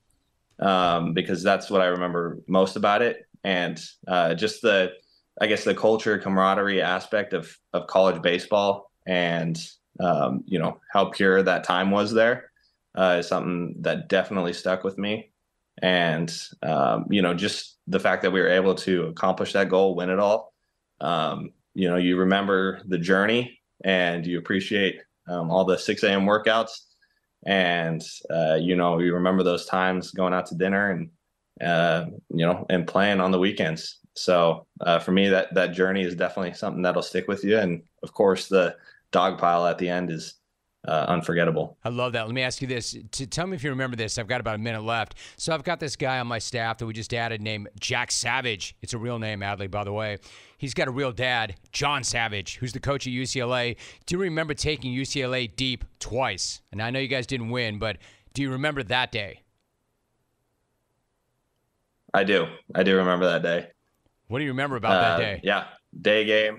[0.61, 3.27] um, because that's what I remember most about it.
[3.43, 4.93] And uh, just the,
[5.41, 9.61] I guess, the culture, camaraderie aspect of of college baseball and
[10.01, 12.51] um, you know how pure that time was there
[12.97, 15.31] uh, is something that definitely stuck with me
[15.83, 19.95] and um, you know just the fact that we were able to accomplish that goal,
[19.95, 20.53] win it all.
[21.01, 26.25] Um, you know, you remember the journey and you appreciate um, all the 6 a.m.
[26.25, 26.81] workouts,
[27.47, 31.11] and uh, you know you remember those times going out to dinner and
[31.63, 33.99] uh, you know and playing on the weekends.
[34.17, 37.83] So uh, for me, that that journey is definitely something that'll stick with you, and
[38.03, 38.77] of course the
[39.15, 40.35] dog pile at the end is
[40.89, 41.79] uh, unforgettable.
[41.85, 42.27] I love that.
[42.27, 42.97] Let me ask you this.
[43.13, 44.19] To tell me if you remember this.
[44.19, 45.15] I've got about a minute left.
[45.37, 48.77] So I've got this guy on my staff that we just added named Jack Savage.
[48.83, 50.19] It's a real name, Adley, by the way.
[50.59, 53.77] He's got a real dad, John Savage, who's the coach at UCLA.
[54.05, 56.61] Do you remember taking UCLA deep twice?
[56.73, 57.97] And I know you guys didn't win, but
[58.35, 59.41] do you remember that day?
[62.13, 62.47] I do.
[62.75, 63.69] I do remember that day.
[64.27, 65.41] What do you remember about Uh, that day?
[65.45, 65.65] Yeah,
[66.01, 66.59] day game.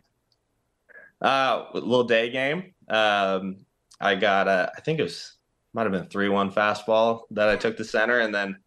[1.22, 2.74] Uh, little day game.
[2.89, 3.66] Um,
[3.99, 5.38] I got a, I think it was
[5.74, 8.57] might have been three one fastball that I took to center, and then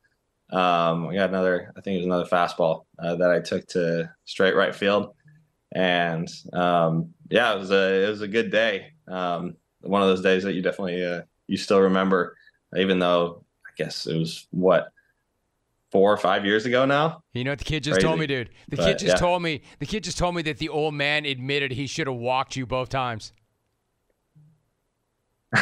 [0.50, 1.72] um, I got another.
[1.76, 5.14] I think it was another fastball uh, that I took to straight right field,
[5.74, 8.92] and um, yeah, it was a it was a good day.
[9.06, 12.36] Um, one of those days that you definitely uh, you still remember,
[12.76, 14.92] even though I guess it was what
[15.90, 17.22] four or five years ago now.
[17.32, 18.50] You know what the kid just told me, dude?
[18.68, 19.20] The But, kid just yeah.
[19.20, 19.62] told me.
[19.78, 22.66] The kid just told me that the old man admitted he should have walked you
[22.66, 23.32] both times.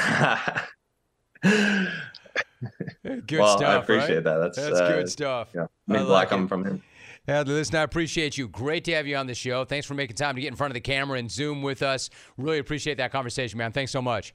[1.42, 3.62] Good well, stuff.
[3.68, 4.24] I appreciate right?
[4.24, 4.38] that.
[4.38, 5.50] That's That's uh, good stuff.
[5.54, 6.82] Yeah, I means a like lot coming from him.
[7.28, 8.48] Yeah, listen, I appreciate you.
[8.48, 9.64] Great to have you on the show.
[9.64, 12.08] Thanks for making time to get in front of the camera and Zoom with us.
[12.36, 13.72] Really appreciate that conversation, man.
[13.72, 14.32] Thanks so much.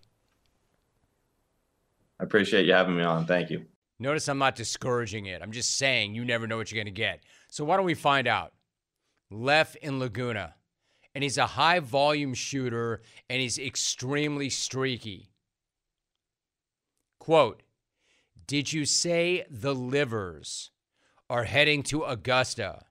[2.19, 3.25] I appreciate you having me on.
[3.25, 3.65] Thank you.
[4.01, 5.43] Notice I'm not discouraging it.
[5.43, 7.21] I'm just saying you never know what you're going to get.
[7.49, 8.51] So why don't we find out?
[9.29, 10.55] Leff in Laguna,
[11.13, 15.29] and he's a high volume shooter, and he's extremely streaky.
[17.19, 17.61] Quote
[18.47, 20.71] Did you say the livers
[21.29, 22.85] are heading to Augusta?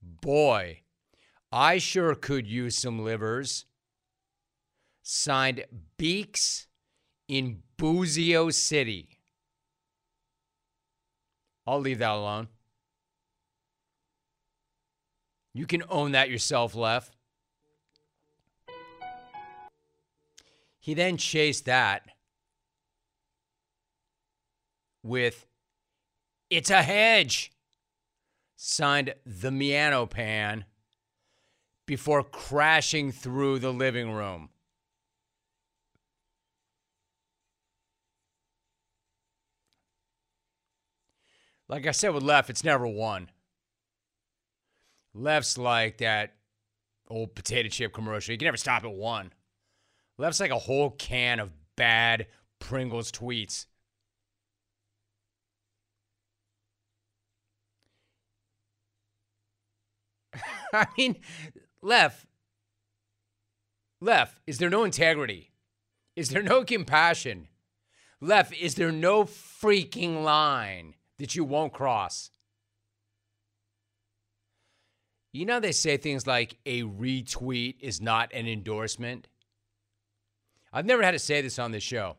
[0.00, 0.80] Boy,
[1.52, 3.66] I sure could use some livers.
[5.02, 5.66] Signed
[5.98, 6.66] Beaks
[7.28, 9.13] in Buzio City.
[11.66, 12.48] I'll leave that alone.
[15.54, 17.10] You can own that yourself, Leff.
[20.80, 22.02] He then chased that
[25.02, 25.46] with
[26.50, 27.52] It's a Hedge,
[28.56, 30.64] signed the Miano Pan,
[31.86, 34.50] before crashing through the living room.
[41.68, 43.30] Like I said with Leff, it's never one.
[45.14, 46.34] Leff's like that
[47.08, 48.32] old potato chip commercial.
[48.32, 49.32] You can never stop at one.
[50.18, 52.26] Leff's like a whole can of bad
[52.58, 53.66] Pringles tweets.
[60.72, 61.16] I mean,
[61.82, 62.26] Leff,
[64.00, 65.52] Leff, is there no integrity?
[66.16, 67.48] Is there no compassion?
[68.20, 70.94] Leff, is there no freaking line
[71.24, 72.30] that you won't cross?
[75.32, 79.28] You know, they say things like a retweet is not an endorsement.
[80.70, 82.18] I've never had to say this on this show,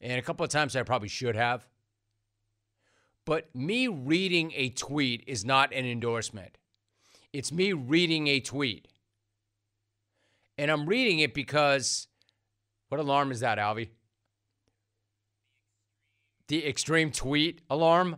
[0.00, 1.68] and a couple of times I probably should have.
[3.24, 6.58] But me reading a tweet is not an endorsement.
[7.32, 8.88] It's me reading a tweet.
[10.58, 12.08] And I'm reading it because
[12.88, 13.90] what alarm is that, Alvy?
[16.48, 18.16] The extreme tweet alarm?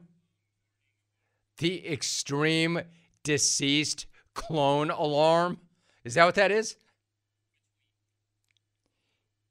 [1.58, 2.80] The extreme
[3.22, 5.58] deceased clone alarm?
[6.04, 6.76] Is that what that is?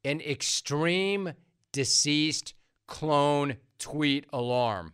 [0.06, 1.34] An extreme
[1.72, 2.54] deceased
[2.88, 4.93] clone tweet alarm.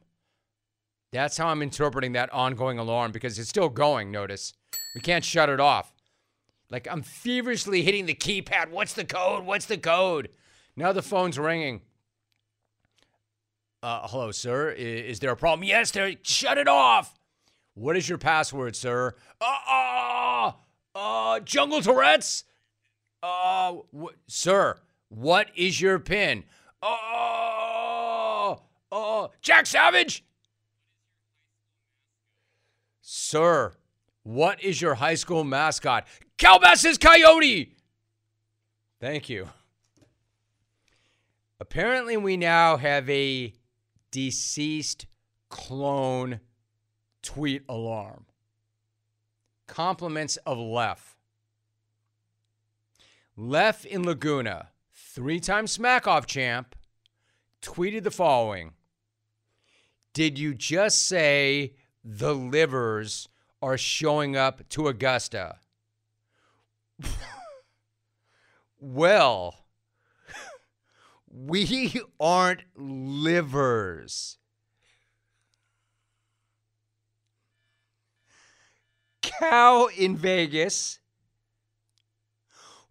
[1.11, 4.53] That's how I'm interpreting that ongoing alarm because it's still going, notice.
[4.93, 5.91] We can't shut it off.
[6.69, 8.69] Like I'm feverishly hitting the keypad.
[8.69, 9.45] What's the code?
[9.45, 10.29] What's the code?
[10.75, 11.81] Now the phone's ringing.
[13.81, 14.71] Uh, hello, sir.
[14.71, 15.63] I- Is, there a problem?
[15.67, 16.13] Yes, there.
[16.23, 17.17] Shut it off.
[17.75, 19.15] What is your password, sir?
[19.39, 20.51] Uh, uh,
[20.95, 22.43] uh, Jungle Tourette's.
[23.23, 23.75] Uh,
[24.27, 24.77] sir,
[25.09, 26.43] what is your pin?
[26.81, 28.55] Uh,
[28.91, 30.23] uh, Jack Savage.
[33.01, 33.73] Sir,
[34.23, 36.05] what is your high school mascot?
[36.37, 37.75] Calabasas Coyote.
[39.01, 39.49] Thank you.
[41.59, 43.53] Apparently, we now have a
[44.11, 45.05] deceased
[45.49, 46.39] clone
[47.21, 48.25] tweet alarm.
[49.67, 51.15] Compliments of Leff.
[53.35, 56.75] Leff in Laguna, three time Smackoff champ,
[57.61, 58.73] tweeted the following
[60.13, 63.29] Did you just say the livers
[63.61, 65.59] are showing up to Augusta?
[68.79, 69.58] well,
[71.45, 74.37] we aren't livers.
[79.21, 80.99] Cal in Vegas,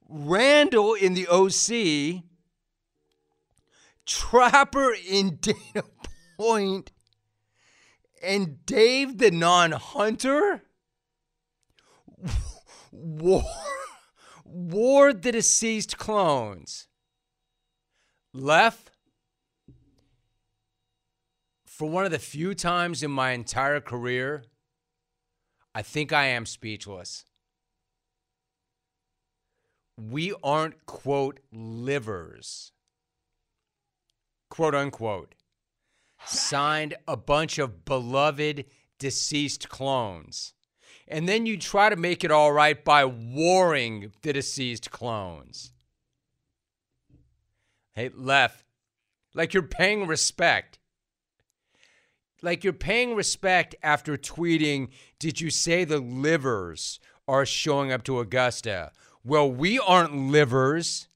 [0.09, 2.25] Randall in the OC,
[4.07, 5.85] Trapper in Dana
[6.39, 6.91] Point,
[8.23, 10.63] and Dave the non hunter
[12.91, 13.45] war,
[14.45, 16.88] ward the deceased clones.
[18.39, 18.93] Leff,
[21.66, 24.45] for one of the few times in my entire career,
[25.74, 27.24] I think I am speechless.
[29.97, 32.70] We aren't, quote, livers,
[34.51, 35.34] quote unquote.
[36.24, 38.66] Signed a bunch of beloved
[39.01, 40.55] deceased clones.
[41.09, 45.72] And then you try to make it all right by warring the deceased clones.
[47.99, 48.65] Hey, Leff,
[49.35, 50.79] like you're paying respect.
[52.43, 58.21] Like you're paying respect after tweeting, Did you say the livers are showing up to
[58.21, 58.93] Augusta?
[59.25, 61.09] Well, we aren't livers.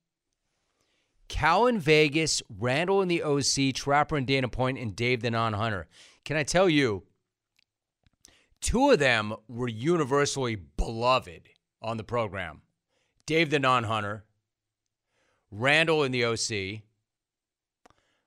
[1.28, 5.52] Cal in Vegas, Randall in the OC, Trapper in Dana Point, and Dave the non
[5.52, 5.86] hunter.
[6.24, 7.04] Can I tell you,
[8.60, 11.48] two of them were universally beloved
[11.80, 12.62] on the program
[13.24, 14.24] Dave the non hunter,
[15.52, 16.80] Randall in the OC.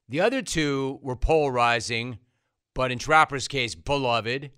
[0.08, 2.20] The other two were polarizing,
[2.76, 4.52] but in Trapper's case, beloved.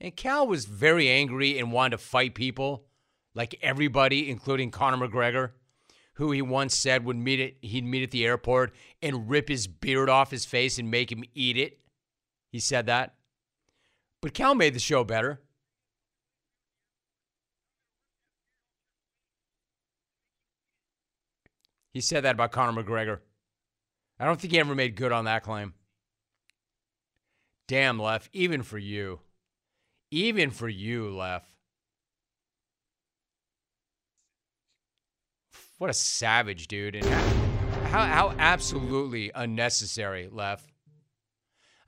[0.00, 2.86] And Cal was very angry and wanted to fight people,
[3.34, 5.50] like everybody, including Conor McGregor,
[6.14, 9.66] who he once said would meet it, he'd meet at the airport and rip his
[9.66, 11.80] beard off his face and make him eat it.
[12.50, 13.14] He said that.
[14.22, 15.42] But Cal made the show better.
[21.98, 23.18] He said that about Conor McGregor.
[24.20, 25.74] I don't think he ever made good on that claim.
[27.66, 29.18] Damn, Leff, even for you.
[30.12, 31.42] Even for you, Leff.
[35.78, 36.94] What a savage, dude.
[36.94, 37.04] And
[37.86, 40.64] how, how absolutely unnecessary, Leff.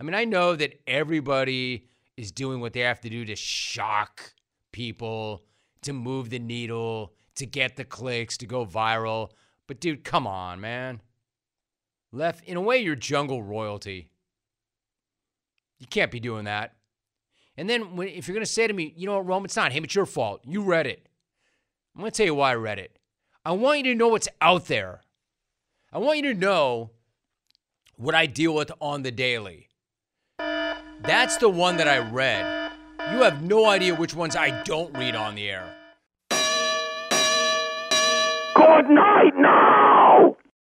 [0.01, 1.87] I mean, I know that everybody
[2.17, 4.33] is doing what they have to do to shock
[4.73, 5.45] people,
[5.83, 9.31] to move the needle, to get the clicks, to go viral.
[9.71, 11.01] But, dude, come on, man.
[12.11, 14.11] Leff, in a way, you're jungle royalty.
[15.79, 16.73] You can't be doing that.
[17.57, 19.55] And then when, if you're going to say to me, you know what, Rome, it's
[19.55, 20.41] not him, it's your fault.
[20.45, 21.07] You read it.
[21.95, 22.99] I'm going to tell you why I read it.
[23.45, 25.03] I want you to know what's out there.
[25.93, 26.91] I want you to know
[27.95, 29.69] what I deal with on the daily.
[30.37, 32.73] That's the one that I read.
[33.13, 35.77] You have no idea which ones I don't read on the air.
[38.57, 39.40] Good night!